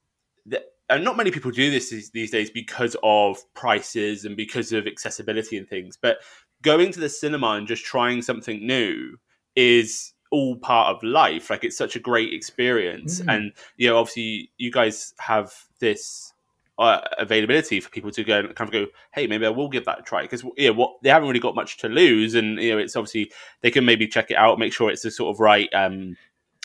and 0.90 1.04
not 1.04 1.16
many 1.16 1.30
people 1.30 1.50
do 1.50 1.70
this 1.70 1.90
these, 1.90 2.10
these 2.10 2.30
days 2.30 2.50
because 2.50 2.96
of 3.02 3.38
prices 3.54 4.24
and 4.24 4.36
because 4.36 4.72
of 4.72 4.86
accessibility 4.86 5.56
and 5.56 5.68
things. 5.68 5.98
But 6.00 6.18
going 6.62 6.92
to 6.92 7.00
the 7.00 7.08
cinema 7.08 7.52
and 7.52 7.66
just 7.66 7.84
trying 7.84 8.22
something 8.22 8.66
new 8.66 9.16
is 9.54 10.14
all 10.30 10.56
part 10.56 10.94
of 10.94 11.02
life. 11.02 11.50
Like 11.50 11.64
it's 11.64 11.76
such 11.76 11.96
a 11.96 12.00
great 12.00 12.32
experience, 12.32 13.20
mm. 13.20 13.34
and 13.34 13.52
you 13.76 13.88
know, 13.88 13.98
obviously, 13.98 14.50
you 14.58 14.70
guys 14.70 15.14
have 15.18 15.52
this 15.80 16.32
uh, 16.78 17.00
availability 17.18 17.80
for 17.80 17.90
people 17.90 18.10
to 18.12 18.22
go 18.22 18.38
and 18.38 18.54
kind 18.54 18.68
of 18.68 18.72
go, 18.72 18.86
hey, 19.12 19.26
maybe 19.26 19.46
I 19.46 19.50
will 19.50 19.68
give 19.68 19.84
that 19.86 20.00
a 20.00 20.02
try 20.02 20.22
because 20.22 20.44
you 20.56 20.68
know 20.68 20.74
what 20.74 21.02
they 21.02 21.10
haven't 21.10 21.28
really 21.28 21.40
got 21.40 21.54
much 21.54 21.78
to 21.78 21.88
lose, 21.88 22.34
and 22.34 22.60
you 22.60 22.72
know, 22.72 22.78
it's 22.78 22.96
obviously 22.96 23.32
they 23.62 23.70
can 23.70 23.84
maybe 23.84 24.06
check 24.06 24.30
it 24.30 24.36
out, 24.36 24.58
make 24.58 24.72
sure 24.72 24.90
it's 24.90 25.02
the 25.02 25.10
sort 25.10 25.34
of 25.34 25.40
right. 25.40 25.72
Um, 25.74 26.16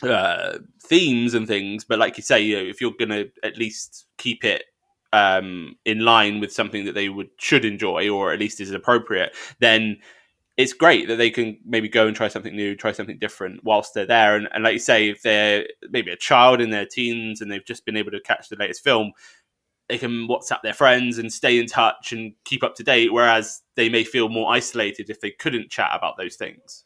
uh, 0.02 0.58
themes 0.82 1.34
and 1.34 1.47
things. 1.47 1.86
But 1.86 1.97
like 1.97 2.17
you 2.17 2.23
say, 2.23 2.41
you 2.41 2.58
know, 2.58 2.63
if 2.63 2.82
you're 2.82 2.91
going 2.91 3.10
to 3.10 3.32
at 3.41 3.58
least 3.58 4.06
keep 4.17 4.43
it 4.43 4.65
um, 5.13 5.78
in 5.86 5.99
line 5.99 6.39
with 6.39 6.52
something 6.52 6.86
that 6.86 6.93
they 6.95 7.08
would 7.08 7.30
should 7.38 7.63
enjoy, 7.63 8.10
or 8.10 8.34
at 8.34 8.39
least 8.39 8.60
is 8.60 8.71
appropriate, 8.71 9.34
then 9.60 9.97
it's 10.56 10.74
great 10.74 11.08
that 11.08 11.16
they 11.16 11.32
can 11.32 11.58
maybe 11.66 11.89
go 11.89 12.06
and 12.08 12.16
try 12.16 12.28
something 12.28 12.56
new, 12.56 12.76
try 12.76 12.92
something 12.92 13.18
different 13.18 13.63
whilst 13.63 13.94
they're 13.94 14.06
there. 14.06 14.36
And, 14.36 14.48
and 14.54 14.63
like 14.63 14.74
you 14.74 14.80
say, 14.80 15.10
if 15.10 15.24
they're 15.24 15.66
maybe 15.89 16.12
a 16.12 16.16
child 16.16 16.62
in 16.62 16.70
their 16.70 16.86
teens 16.86 17.42
and 17.42 17.52
they've 17.52 17.66
just 17.66 17.86
been 17.86 17.98
able 17.98 18.12
to 18.12 18.20
catch 18.20 18.50
the 18.50 18.56
latest 18.56 18.84
film, 18.84 19.13
they 19.89 19.98
can 19.98 20.28
WhatsApp 20.28 20.62
their 20.62 20.74
friends 20.74 21.18
and 21.18 21.34
stay 21.34 21.60
in 21.60 21.66
touch 21.66 22.13
and 22.13 22.34
keep 22.46 22.63
up 22.63 22.76
to 22.76 22.84
date. 22.84 23.12
Whereas 23.12 23.62
they 23.76 23.89
may 23.89 24.04
feel 24.04 24.30
more 24.30 24.54
isolated 24.54 25.10
if 25.10 25.22
they 25.22 25.32
couldn't 25.32 25.72
chat 25.72 25.92
about 25.94 26.18
those 26.18 26.36
things. 26.36 26.86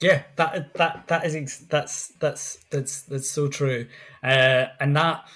Yeah, 0.00 0.22
that 0.36 0.72
that 0.74 1.08
that 1.08 1.26
is 1.26 1.66
that's 1.68 2.08
that's 2.20 2.56
that's 2.70 3.02
that's 3.02 3.28
so 3.28 3.48
true, 3.48 3.86
uh, 4.22 4.66
and 4.80 4.96
that 4.96 5.28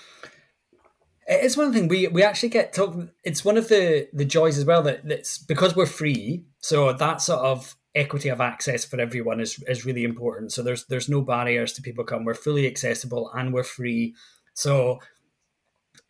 it's 1.26 1.56
one 1.56 1.72
thing 1.72 1.88
we 1.88 2.08
we 2.08 2.22
actually 2.22 2.50
get. 2.50 2.78
It's 3.22 3.44
one 3.44 3.56
of 3.56 3.68
the 3.68 4.08
the 4.12 4.24
joys 4.24 4.58
as 4.58 4.64
well 4.64 4.82
that 4.82 5.06
that's 5.06 5.38
because 5.38 5.74
we're 5.74 5.86
free. 5.86 6.44
So 6.60 6.92
that 6.92 7.20
sort 7.20 7.40
of 7.40 7.76
equity 7.94 8.28
of 8.28 8.40
access 8.40 8.84
for 8.84 9.00
everyone 9.00 9.40
is 9.40 9.62
is 9.68 9.84
really 9.84 10.04
important. 10.04 10.52
So 10.52 10.62
there's 10.62 10.84
there's 10.86 11.08
no 11.08 11.22
barriers 11.22 11.72
to 11.74 11.82
people 11.82 12.04
come. 12.04 12.24
We're 12.24 12.34
fully 12.34 12.66
accessible 12.66 13.30
and 13.34 13.52
we're 13.52 13.64
free. 13.64 14.14
So 14.54 15.00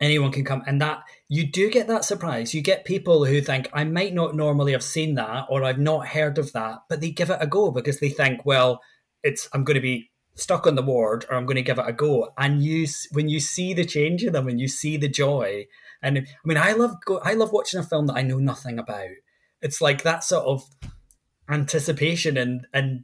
anyone 0.01 0.31
can 0.31 0.43
come 0.43 0.61
and 0.67 0.81
that 0.81 1.03
you 1.29 1.49
do 1.49 1.69
get 1.69 1.87
that 1.87 2.03
surprise 2.03 2.53
you 2.53 2.61
get 2.61 2.83
people 2.83 3.23
who 3.23 3.39
think 3.39 3.69
i 3.71 3.83
might 3.83 4.13
not 4.13 4.35
normally 4.35 4.73
have 4.73 4.83
seen 4.83 5.15
that 5.15 5.45
or 5.49 5.63
i've 5.63 5.79
not 5.79 6.07
heard 6.07 6.37
of 6.37 6.51
that 6.51 6.79
but 6.89 6.99
they 6.99 7.09
give 7.09 7.29
it 7.29 7.37
a 7.39 7.47
go 7.47 7.71
because 7.71 7.99
they 7.99 8.09
think 8.09 8.45
well 8.45 8.81
it's 9.23 9.47
i'm 9.53 9.63
going 9.63 9.75
to 9.75 9.81
be 9.81 10.09
stuck 10.35 10.67
on 10.67 10.75
the 10.75 10.81
ward 10.81 11.25
or 11.29 11.35
I'm 11.35 11.45
going 11.45 11.55
to 11.55 11.61
give 11.61 11.79
it 11.79 11.87
a 11.87 11.93
go. 11.93 12.33
And 12.37 12.63
you, 12.63 12.87
when 13.11 13.29
you 13.29 13.39
see 13.39 13.73
the 13.73 13.85
change 13.85 14.23
in 14.23 14.33
them, 14.33 14.45
when 14.45 14.59
you 14.59 14.67
see 14.67 14.97
the 14.97 15.07
joy, 15.07 15.65
and 16.01 16.19
I 16.19 16.23
mean, 16.43 16.57
I 16.57 16.73
love 16.73 16.95
go, 17.05 17.19
I 17.19 17.33
love 17.33 17.51
watching 17.51 17.79
a 17.79 17.83
film 17.83 18.07
that 18.07 18.17
I 18.17 18.21
know 18.21 18.37
nothing 18.37 18.77
about. 18.77 19.09
It's 19.61 19.81
like 19.81 20.03
that 20.03 20.23
sort 20.23 20.45
of 20.45 20.63
anticipation 21.49 22.37
and 22.37 22.67
and 22.73 23.03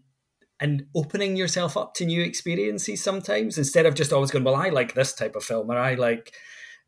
and 0.59 0.85
opening 0.95 1.35
yourself 1.35 1.75
up 1.75 1.95
to 1.95 2.05
new 2.05 2.21
experiences 2.21 3.03
sometimes 3.03 3.57
instead 3.57 3.87
of 3.87 3.95
just 3.95 4.13
always 4.13 4.29
going, 4.29 4.43
well, 4.43 4.55
I 4.55 4.69
like 4.69 4.93
this 4.93 5.13
type 5.13 5.35
of 5.35 5.43
film 5.43 5.71
or 5.71 5.77
I 5.77 5.95
like 5.95 6.33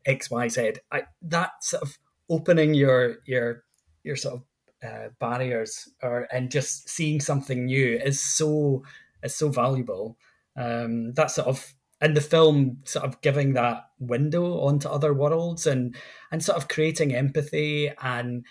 X, 0.06 0.30
Y, 0.30 0.48
Z. 0.48 0.74
I, 0.92 1.02
that 1.22 1.50
sort 1.62 1.82
of 1.82 1.98
opening 2.30 2.74
your 2.74 3.16
your 3.26 3.64
your 4.04 4.16
sort 4.16 4.34
of 4.34 4.42
uh, 4.88 5.08
barriers 5.18 5.88
or 6.02 6.28
and 6.32 6.50
just 6.50 6.88
seeing 6.88 7.20
something 7.20 7.64
new 7.64 7.98
is 7.98 8.22
so 8.22 8.84
is 9.22 9.34
so 9.34 9.48
valuable. 9.48 10.16
Um, 10.56 11.12
that 11.14 11.30
sort 11.30 11.48
of 11.48 11.74
and 12.00 12.16
the 12.16 12.20
film 12.20 12.78
sort 12.84 13.04
of 13.04 13.20
giving 13.22 13.54
that 13.54 13.84
window 13.98 14.60
onto 14.60 14.88
other 14.88 15.14
worlds 15.14 15.66
and 15.66 15.96
and 16.30 16.44
sort 16.44 16.58
of 16.58 16.68
creating 16.68 17.14
empathy 17.14 17.90
and 18.02 18.44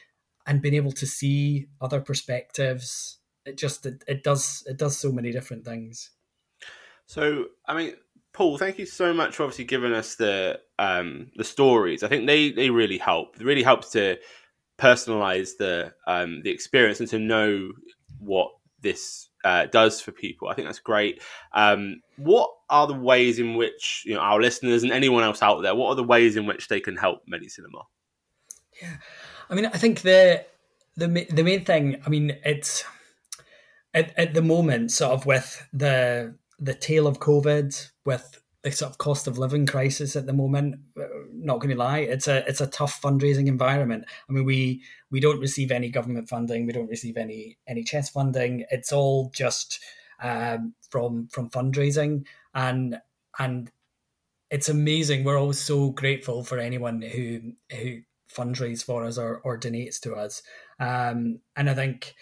and 0.46 0.62
being 0.62 0.74
able 0.74 0.92
to 0.92 1.06
see 1.06 1.68
other 1.80 2.02
perspectives. 2.02 3.20
It 3.46 3.58
just 3.58 3.86
it, 3.86 4.04
it 4.08 4.24
does 4.24 4.64
it 4.68 4.78
does 4.78 4.98
so 4.98 5.12
many 5.12 5.32
different 5.32 5.66
things. 5.66 6.10
So 7.06 7.46
i 7.68 7.76
mean 7.76 7.94
paul 8.34 8.58
thank 8.58 8.80
you 8.80 8.86
so 8.86 9.14
much 9.14 9.36
for 9.36 9.44
obviously 9.44 9.66
giving 9.66 9.94
us 9.94 10.16
the 10.16 10.60
um 10.80 11.30
the 11.36 11.44
stories. 11.44 12.04
I 12.04 12.08
think 12.08 12.26
they 12.26 12.52
they 12.52 12.70
really 12.70 12.98
help 12.98 13.36
it 13.40 13.46
really 13.46 13.64
helps 13.64 13.90
to 13.92 14.18
personalize 14.80 15.58
the 15.58 15.94
um 16.08 16.42
the 16.44 16.50
experience 16.50 17.00
and 17.00 17.10
to 17.10 17.20
know 17.20 17.72
what 18.20 18.52
this 18.82 19.30
uh, 19.44 19.66
does 19.68 20.02
for 20.02 20.12
people. 20.12 20.48
I 20.48 20.54
think 20.54 20.68
that's 20.68 20.80
great. 20.80 21.22
Um 21.54 22.02
what 22.18 22.50
are 22.70 22.88
the 22.88 22.94
ways 22.94 23.40
in 23.40 23.56
which 23.56 24.04
you 24.06 24.14
know 24.14 24.22
our 24.22 24.42
listeners 24.42 24.84
and 24.84 24.92
anyone 24.92 25.24
else 25.24 25.42
out 25.42 25.62
there 25.62 25.76
what 25.76 25.90
are 25.90 25.96
the 25.96 26.04
ways 26.04 26.36
in 26.36 26.46
which 26.46 26.68
they 26.68 26.80
can 26.80 26.96
help 26.96 27.22
Medicinema? 27.32 27.84
Yeah. 28.82 28.98
I 29.50 29.56
mean 29.56 29.66
i 29.66 29.78
think 29.78 30.02
the 30.02 30.46
the 30.96 31.08
the 31.30 31.44
main 31.44 31.64
thing 31.66 32.02
i 32.06 32.10
mean 32.10 32.38
it's 32.44 32.84
at, 33.94 34.18
at 34.18 34.34
the 34.34 34.42
moment, 34.42 34.92
sort 34.92 35.12
of 35.12 35.26
with 35.26 35.68
the 35.72 36.36
the 36.60 36.74
tail 36.74 37.08
of 37.08 37.20
COVID, 37.20 37.92
with 38.06 38.42
the 38.64 38.72
sort 38.72 38.92
of 38.92 38.98
cost 38.98 39.28
of 39.28 39.38
living 39.38 39.66
crisis 39.66 40.16
at 40.16 40.26
the 40.26 40.34
moment, 40.34 40.76
uh, 40.98 41.04
not 41.34 41.60
going 41.60 41.70
to 41.70 41.78
lie, 41.78 42.00
it's 42.00 42.28
a 42.28 42.48
it's 42.48 42.62
a 42.62 42.68
tough 42.68 43.02
fundraising 43.02 43.48
environment. 43.48 44.06
I 44.30 44.34
mean, 44.34 44.46
we 44.46 44.84
we 45.12 45.20
don't 45.20 45.40
receive 45.40 45.72
any 45.72 45.90
government 45.90 46.30
funding, 46.30 46.66
we 46.66 46.74
don't 46.74 46.90
receive 46.90 47.18
any 47.18 47.58
NHS 47.70 48.12
funding. 48.12 48.66
It's 48.72 48.92
all 48.92 49.32
just 49.36 49.80
um, 50.22 50.74
from 50.90 51.28
from 51.28 51.50
fundraising, 51.50 52.26
and 52.54 52.98
and 53.38 53.70
it's 54.50 54.70
amazing. 54.70 55.24
We're 55.24 55.40
always 55.40 55.60
so 55.60 55.90
grateful 55.90 56.44
for 56.44 56.58
anyone 56.58 57.02
who 57.02 57.54
who 57.76 58.00
fundraise 58.34 58.84
for 58.84 59.04
us 59.04 59.18
or, 59.18 59.40
or 59.44 59.60
donates 59.60 60.00
to 60.02 60.16
us. 60.16 60.42
Um, 60.80 61.40
and 61.56 61.70
I 61.70 61.74
think 61.74 62.16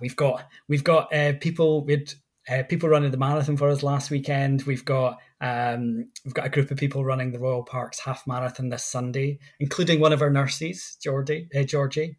we've 0.00 0.16
got 0.16 0.46
we've 0.68 0.84
got 0.84 1.12
uh, 1.14 1.34
people 1.40 1.84
with 1.84 2.14
uh, 2.48 2.62
people 2.68 2.88
running 2.88 3.10
the 3.10 3.16
marathon 3.16 3.56
for 3.56 3.68
us 3.68 3.82
last 3.82 4.10
weekend. 4.10 4.62
We've 4.62 4.84
got 4.84 5.18
um, 5.42 6.08
we've 6.24 6.34
got 6.34 6.46
a 6.46 6.50
group 6.50 6.70
of 6.70 6.78
people 6.78 7.04
running 7.04 7.32
the 7.32 7.40
Royal 7.40 7.64
Parks 7.64 7.98
half 7.98 8.26
marathon 8.28 8.68
this 8.68 8.84
Sunday, 8.84 9.40
including 9.58 9.98
one 9.98 10.12
of 10.12 10.22
our 10.22 10.30
nurses, 10.30 10.96
Georgie. 11.02 11.48
Uh, 11.54 11.64
Georgie. 11.64 12.16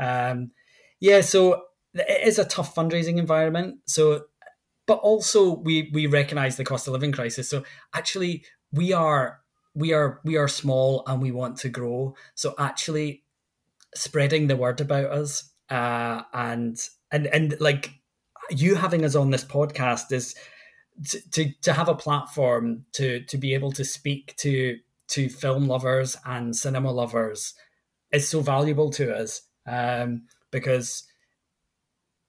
Um, 0.00 0.50
yeah, 1.00 1.20
so 1.20 1.62
it 1.94 2.26
is 2.26 2.40
a 2.40 2.44
tough 2.44 2.74
fundraising 2.74 3.18
environment. 3.18 3.76
So, 3.86 4.24
but 4.86 4.96
also 4.98 5.54
we 5.54 5.88
we 5.94 6.08
recognise 6.08 6.56
the 6.56 6.64
cost 6.64 6.88
of 6.88 6.92
living 6.92 7.12
crisis. 7.12 7.48
So 7.48 7.62
actually, 7.94 8.44
we 8.72 8.92
are 8.92 9.40
we 9.74 9.92
are 9.92 10.20
we 10.24 10.36
are 10.36 10.48
small 10.48 11.04
and 11.06 11.22
we 11.22 11.30
want 11.30 11.58
to 11.58 11.68
grow. 11.68 12.16
So 12.34 12.56
actually, 12.58 13.22
spreading 13.94 14.48
the 14.48 14.56
word 14.56 14.80
about 14.80 15.12
us 15.12 15.48
uh, 15.70 16.22
and 16.32 16.76
and 17.12 17.28
and 17.28 17.56
like 17.60 17.92
you 18.50 18.74
having 18.74 19.04
us 19.04 19.14
on 19.14 19.30
this 19.30 19.44
podcast 19.44 20.10
is 20.10 20.34
to, 21.32 21.52
to 21.62 21.72
have 21.72 21.88
a 21.88 21.94
platform 21.94 22.84
to 22.92 23.20
to 23.24 23.36
be 23.36 23.54
able 23.54 23.72
to 23.72 23.84
speak 23.84 24.34
to 24.36 24.78
to 25.08 25.28
film 25.28 25.66
lovers 25.66 26.16
and 26.24 26.56
cinema 26.56 26.90
lovers 26.90 27.54
is 28.12 28.28
so 28.28 28.40
valuable 28.40 28.90
to 28.90 29.14
us 29.14 29.42
um, 29.66 30.22
because 30.50 31.04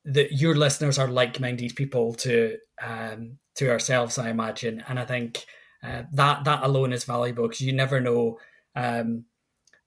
the, 0.04 0.28
your 0.34 0.56
listeners 0.56 1.00
are 1.00 1.08
like-minded 1.08 1.76
people 1.76 2.14
to 2.14 2.58
um, 2.82 3.38
to 3.56 3.70
ourselves, 3.70 4.18
I 4.18 4.30
imagine, 4.30 4.84
and 4.88 5.00
I 5.00 5.06
think 5.06 5.46
uh, 5.84 6.04
that 6.14 6.44
that 6.44 6.64
alone 6.64 6.94
is 6.94 7.06
valuable 7.06 7.48
because 7.48 7.62
you 7.62 7.74
never 7.74 8.02
know 8.02 8.40
um, 8.76 9.26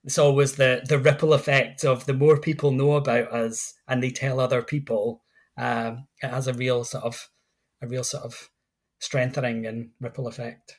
it's 0.04 0.18
always 0.18 0.56
the 0.56 0.82
the 0.88 0.98
ripple 0.98 1.34
effect 1.34 1.84
of 1.84 2.06
the 2.06 2.14
more 2.14 2.38
people 2.38 2.70
know 2.70 2.92
about 2.92 3.32
us 3.32 3.74
and 3.86 4.02
they 4.02 4.10
tell 4.10 4.40
other 4.40 4.62
people 4.62 5.22
um, 5.56 6.06
it 6.22 6.28
has 6.28 6.46
a 6.46 6.54
real 6.54 6.84
sort 6.84 7.04
of 7.04 7.28
a 7.82 7.86
real 7.86 8.04
sort 8.04 8.24
of 8.24 8.48
strengthening 8.98 9.66
and 9.66 9.90
ripple 10.00 10.26
effect. 10.26 10.76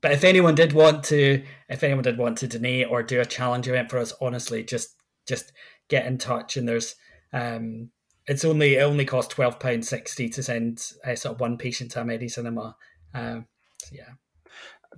But 0.00 0.12
if 0.12 0.24
anyone 0.24 0.54
did 0.54 0.72
want 0.72 1.04
to 1.04 1.42
if 1.68 1.82
anyone 1.82 2.04
did 2.04 2.18
want 2.18 2.38
to 2.38 2.46
donate 2.46 2.86
or 2.88 3.02
do 3.02 3.20
a 3.20 3.26
challenge 3.26 3.68
event 3.68 3.90
for 3.90 3.98
us 3.98 4.12
honestly 4.20 4.62
just 4.62 4.94
just 5.26 5.52
get 5.88 6.06
in 6.06 6.18
touch 6.18 6.56
and 6.56 6.68
there's 6.68 6.94
um 7.32 7.90
it's 8.26 8.44
only 8.44 8.76
it 8.76 8.82
only 8.82 9.04
costs 9.04 9.34
12 9.34 9.58
pound 9.58 9.84
60 9.84 10.28
to 10.28 10.42
send 10.42 10.92
a 11.04 11.16
sort 11.16 11.34
of 11.34 11.40
one 11.40 11.58
patient 11.58 11.90
to 11.92 12.00
a 12.00 12.04
Medicinema 12.04 12.74
um 13.12 13.46
so 13.78 13.96
yeah. 13.96 14.12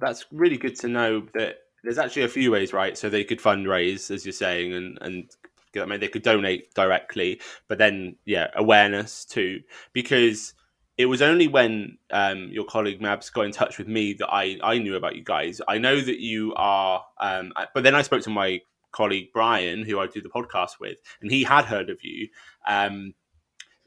That's 0.01 0.27
really 0.31 0.57
good 0.57 0.77
to 0.77 0.89
know 0.89 1.27
that 1.35 1.57
there's 1.83 1.99
actually 1.99 2.23
a 2.23 2.29
few 2.29 2.51
ways, 2.51 2.73
right? 2.73 2.97
So 2.97 3.09
they 3.09 3.25
could 3.25 3.41
fundraise, 3.41 4.11
as 4.11 4.25
you're 4.25 4.33
saying, 4.33 4.73
and 4.75 4.99
and 5.01 5.31
I 5.77 5.85
mean 5.85 6.01
they 6.01 6.09
could 6.09 6.23
donate 6.23 6.75
directly, 6.75 7.41
but 7.69 7.79
then 7.79 8.17
yeah, 8.25 8.49
awareness 8.55 9.25
too, 9.25 9.61
because 9.93 10.55
it 11.01 11.07
was 11.07 11.23
only 11.23 11.49
when 11.49 11.97
um, 12.11 12.51
your 12.53 12.67
colleague 12.67 13.01
Mabs 13.01 13.33
got 13.33 13.47
in 13.47 13.53
touch 13.53 13.79
with 13.79 13.89
me 13.89 14.13
that 14.13 14.29
I 14.29 14.59
I 14.63 14.77
knew 14.77 14.97
about 14.97 15.17
you 15.17 15.25
guys. 15.25 15.59
I 15.67 15.79
know 15.79 15.99
that 15.99 16.21
you 16.21 16.53
are, 16.57 17.03
um, 17.19 17.55
but 17.75 17.85
then 17.85 17.95
I 17.95 18.03
spoke 18.03 18.21
to 18.25 18.31
my 18.31 18.61
colleague 18.93 19.29
Brian, 19.33 19.83
who 19.83 19.99
I 19.99 20.09
do 20.09 20.21
the 20.21 20.29
podcast 20.29 20.73
with, 20.79 20.99
and 21.23 21.31
he 21.31 21.43
had 21.43 21.65
heard 21.65 21.89
of 21.89 22.05
you. 22.05 22.29
Um, 22.69 23.15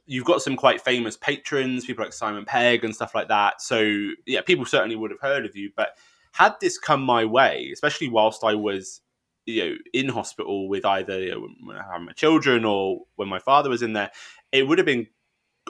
you've 0.08 0.26
got 0.26 0.42
some 0.42 0.56
quite 0.56 0.82
famous 0.82 1.16
patrons, 1.16 1.86
people 1.86 2.04
like 2.04 2.14
Simon 2.14 2.46
Pegg 2.46 2.84
and 2.84 2.96
stuff 2.96 3.14
like 3.14 3.28
that. 3.28 3.62
So 3.62 4.10
yeah, 4.26 4.42
people 4.42 4.66
certainly 4.66 4.96
would 4.96 5.12
have 5.12 5.22
heard 5.22 5.46
of 5.46 5.56
you, 5.56 5.70
but 5.78 5.90
had 6.32 6.56
this 6.62 6.80
come 6.80 7.04
my 7.04 7.26
way, 7.26 7.70
especially 7.72 8.10
whilst 8.10 8.44
I 8.44 8.56
was 8.56 9.02
you 9.46 9.64
know 9.64 9.76
in 9.94 10.10
hospital 10.10 10.68
with 10.68 10.84
either 10.84 11.20
you 11.20 11.32
know, 11.32 11.48
when 11.64 11.78
I 11.78 11.84
had 11.94 12.02
my 12.02 12.14
children 12.14 12.66
or 12.66 13.02
when 13.18 13.28
my 13.28 13.40
father 13.40 13.70
was 13.70 13.84
in 13.84 13.94
there, 13.94 14.10
it 14.52 14.68
would 14.68 14.80
have 14.80 14.88
been 14.88 15.06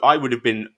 I 0.02 0.16
would 0.16 0.32
have 0.32 0.42
been 0.42 0.68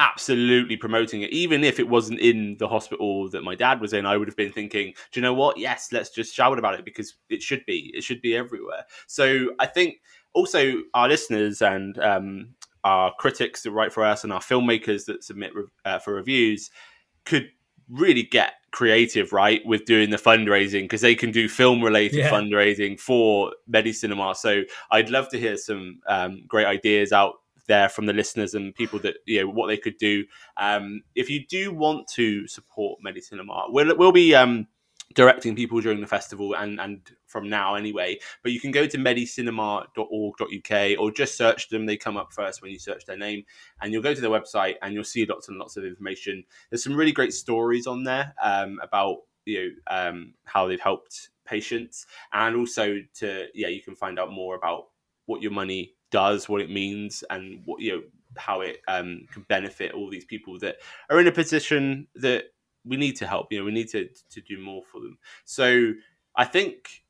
absolutely 0.00 0.78
promoting 0.78 1.20
it, 1.20 1.30
even 1.30 1.62
if 1.62 1.78
it 1.78 1.86
wasn't 1.86 2.18
in 2.20 2.56
the 2.58 2.66
hospital 2.66 3.28
that 3.28 3.44
my 3.44 3.54
dad 3.54 3.82
was 3.82 3.92
in. 3.92 4.06
I 4.06 4.16
would 4.16 4.28
have 4.28 4.36
been 4.36 4.50
thinking, 4.50 4.94
do 5.12 5.20
you 5.20 5.22
know 5.22 5.34
what? 5.34 5.58
Yes, 5.58 5.90
let's 5.92 6.08
just 6.08 6.34
shout 6.34 6.58
about 6.58 6.74
it 6.74 6.86
because 6.86 7.16
it 7.28 7.42
should 7.42 7.64
be. 7.66 7.92
It 7.94 8.02
should 8.02 8.22
be 8.22 8.34
everywhere. 8.34 8.84
So 9.06 9.50
I 9.58 9.66
think 9.66 9.96
also 10.32 10.78
our 10.94 11.06
listeners 11.06 11.60
and 11.60 11.98
um, 11.98 12.54
our 12.82 13.12
critics 13.18 13.62
that 13.62 13.72
write 13.72 13.92
for 13.92 14.02
us 14.02 14.24
and 14.24 14.32
our 14.32 14.40
filmmakers 14.40 15.04
that 15.04 15.22
submit 15.22 15.52
uh, 15.84 15.98
for 15.98 16.14
reviews 16.14 16.70
could 17.26 17.50
really 17.90 18.22
get 18.22 18.54
creative, 18.70 19.34
right, 19.34 19.60
with 19.66 19.84
doing 19.84 20.08
the 20.08 20.16
fundraising 20.16 20.82
because 20.82 21.02
they 21.02 21.14
can 21.14 21.30
do 21.30 21.46
film 21.46 21.82
related 21.82 22.20
yeah. 22.20 22.30
fundraising 22.30 22.98
for 22.98 23.52
Medicinema. 23.70 24.34
So 24.34 24.62
I'd 24.90 25.10
love 25.10 25.28
to 25.30 25.38
hear 25.38 25.58
some 25.58 26.00
um, 26.06 26.44
great 26.48 26.66
ideas 26.66 27.12
out 27.12 27.34
there 27.70 27.88
from 27.88 28.06
the 28.06 28.12
listeners 28.12 28.54
and 28.54 28.74
people 28.74 28.98
that 28.98 29.14
you 29.26 29.40
know 29.40 29.48
what 29.48 29.68
they 29.68 29.76
could 29.76 29.96
do. 29.96 30.24
Um, 30.56 31.02
if 31.14 31.30
you 31.30 31.46
do 31.46 31.72
want 31.72 32.08
to 32.08 32.46
support 32.48 32.98
Medicinema, 33.06 33.66
we'll 33.68 33.96
we'll 33.96 34.12
be 34.12 34.34
um, 34.34 34.66
directing 35.14 35.54
people 35.54 35.80
during 35.80 36.00
the 36.00 36.06
festival 36.06 36.54
and 36.54 36.80
and 36.80 37.00
from 37.26 37.48
now 37.48 37.76
anyway. 37.76 38.18
But 38.42 38.52
you 38.52 38.60
can 38.60 38.72
go 38.72 38.86
to 38.86 38.98
medicinema.org.uk 38.98 40.98
or 40.98 41.12
just 41.12 41.36
search 41.36 41.68
them. 41.68 41.86
They 41.86 41.96
come 41.96 42.16
up 42.16 42.32
first 42.32 42.60
when 42.60 42.72
you 42.72 42.78
search 42.78 43.06
their 43.06 43.16
name, 43.16 43.44
and 43.80 43.92
you'll 43.92 44.02
go 44.02 44.14
to 44.14 44.20
their 44.20 44.30
website 44.30 44.74
and 44.82 44.92
you'll 44.92 45.04
see 45.04 45.24
lots 45.24 45.48
and 45.48 45.58
lots 45.58 45.76
of 45.76 45.84
information. 45.84 46.44
There's 46.70 46.84
some 46.84 46.96
really 46.96 47.12
great 47.12 47.32
stories 47.32 47.86
on 47.86 48.02
there 48.02 48.34
um, 48.42 48.80
about 48.82 49.18
you 49.44 49.60
know 49.60 49.70
um, 49.86 50.34
how 50.44 50.66
they've 50.66 50.80
helped 50.80 51.30
patients, 51.46 52.06
and 52.32 52.56
also 52.56 52.96
to 53.20 53.46
yeah, 53.54 53.68
you 53.68 53.80
can 53.80 53.94
find 53.94 54.18
out 54.18 54.32
more 54.32 54.56
about 54.56 54.88
what 55.26 55.40
your 55.40 55.52
money 55.52 55.94
does, 56.10 56.48
what 56.48 56.60
it 56.60 56.70
means, 56.70 57.24
and 57.30 57.62
what 57.64 57.80
you 57.80 57.92
know 57.92 58.02
how 58.36 58.60
it 58.60 58.78
um, 58.88 59.26
can 59.32 59.42
benefit 59.48 59.92
all 59.92 60.08
these 60.10 60.24
people 60.24 60.58
that 60.60 60.76
are 61.10 61.20
in 61.20 61.26
a 61.26 61.32
position 61.32 62.06
that 62.14 62.44
we 62.84 62.96
need 62.96 63.16
to 63.16 63.26
help. 63.26 63.52
You 63.52 63.58
know, 63.58 63.64
we 63.64 63.72
need 63.72 63.88
to 63.90 64.08
to 64.30 64.40
do 64.40 64.58
more 64.58 64.82
for 64.90 65.00
them. 65.00 65.18
So 65.44 65.92
I 66.36 66.44
think 66.44 67.02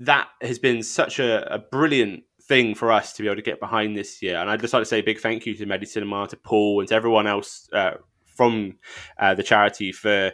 that 0.00 0.28
has 0.42 0.58
been 0.58 0.82
such 0.82 1.18
a, 1.18 1.52
a 1.52 1.58
brilliant 1.58 2.24
thing 2.42 2.74
for 2.74 2.92
us 2.92 3.12
to 3.14 3.22
be 3.22 3.28
able 3.28 3.36
to 3.36 3.42
get 3.42 3.60
behind 3.60 3.96
this 3.96 4.22
year. 4.22 4.36
And 4.36 4.50
I'd 4.50 4.60
just 4.60 4.72
like 4.72 4.82
to 4.82 4.86
say 4.86 5.00
a 5.00 5.02
big 5.02 5.20
thank 5.20 5.46
you 5.46 5.54
to 5.54 5.66
Medicinema, 5.66 6.28
to 6.28 6.36
Paul, 6.36 6.80
and 6.80 6.88
to 6.88 6.94
everyone 6.94 7.26
else 7.26 7.68
uh, 7.72 7.94
from 8.24 8.78
uh, 9.18 9.34
the 9.34 9.42
charity 9.42 9.92
for 9.92 10.32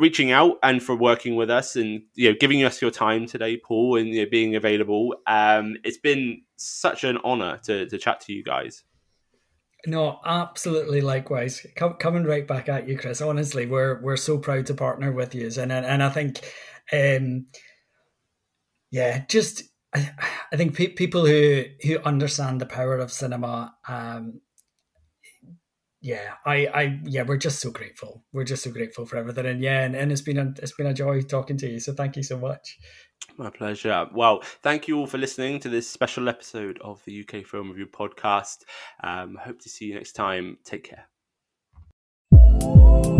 reaching 0.00 0.32
out 0.32 0.58
and 0.62 0.82
for 0.82 0.96
working 0.96 1.36
with 1.36 1.50
us 1.50 1.76
and 1.76 2.02
you 2.14 2.30
know 2.30 2.36
giving 2.40 2.64
us 2.64 2.82
your 2.82 2.90
time 2.90 3.26
today, 3.26 3.56
Paul, 3.58 3.96
and 3.96 4.08
you 4.08 4.24
know, 4.24 4.30
being 4.30 4.56
available. 4.56 5.14
Um, 5.26 5.76
it's 5.84 5.98
been 5.98 6.42
such 6.56 7.04
an 7.04 7.18
honor 7.22 7.58
to 7.64 7.86
to 7.86 7.98
chat 7.98 8.20
to 8.22 8.32
you 8.32 8.42
guys. 8.42 8.82
No, 9.86 10.20
absolutely. 10.24 11.00
Likewise, 11.00 11.64
Com- 11.76 11.94
coming 11.94 12.24
right 12.24 12.46
back 12.46 12.68
at 12.68 12.88
you, 12.88 12.98
Chris. 12.98 13.20
Honestly, 13.20 13.66
we're 13.66 14.00
we're 14.02 14.16
so 14.16 14.38
proud 14.38 14.66
to 14.66 14.74
partner 14.74 15.12
with 15.12 15.34
you, 15.34 15.50
and 15.58 15.72
and 15.72 16.02
I 16.02 16.08
think, 16.08 16.40
um, 16.92 17.46
yeah, 18.90 19.24
just 19.28 19.62
I, 19.94 20.10
I 20.52 20.56
think 20.56 20.74
pe- 20.74 20.88
people 20.88 21.26
who 21.26 21.64
who 21.82 21.98
understand 22.00 22.60
the 22.60 22.66
power 22.66 22.98
of 22.98 23.12
cinema, 23.12 23.74
um, 23.88 24.40
yeah, 26.00 26.34
I 26.46 26.66
I 26.66 27.00
yeah, 27.04 27.22
we're 27.22 27.36
just 27.36 27.60
so 27.60 27.70
grateful. 27.70 28.24
We're 28.32 28.44
just 28.44 28.62
so 28.62 28.70
grateful 28.70 29.06
for 29.06 29.16
everything, 29.16 29.46
and 29.46 29.60
yeah, 29.60 29.82
and, 29.82 29.94
and 29.94 30.10
it's 30.10 30.22
been 30.22 30.38
a 30.38 30.54
it's 30.62 30.72
been 30.72 30.86
a 30.86 30.94
joy 30.94 31.20
talking 31.22 31.58
to 31.58 31.68
you. 31.68 31.80
So 31.80 31.92
thank 31.92 32.16
you 32.16 32.22
so 32.22 32.38
much. 32.38 32.78
My 33.36 33.50
pleasure. 33.50 34.06
Well, 34.14 34.42
thank 34.62 34.88
you 34.88 34.98
all 34.98 35.06
for 35.06 35.18
listening 35.18 35.60
to 35.60 35.68
this 35.68 35.88
special 35.88 36.28
episode 36.28 36.78
of 36.82 37.04
the 37.04 37.20
UK 37.22 37.44
Film 37.46 37.68
Review 37.68 37.86
podcast. 37.86 38.64
Um, 39.04 39.36
hope 39.40 39.60
to 39.60 39.68
see 39.68 39.86
you 39.86 39.94
next 39.94 40.12
time. 40.12 40.58
Take 40.64 40.90
care. 42.32 43.19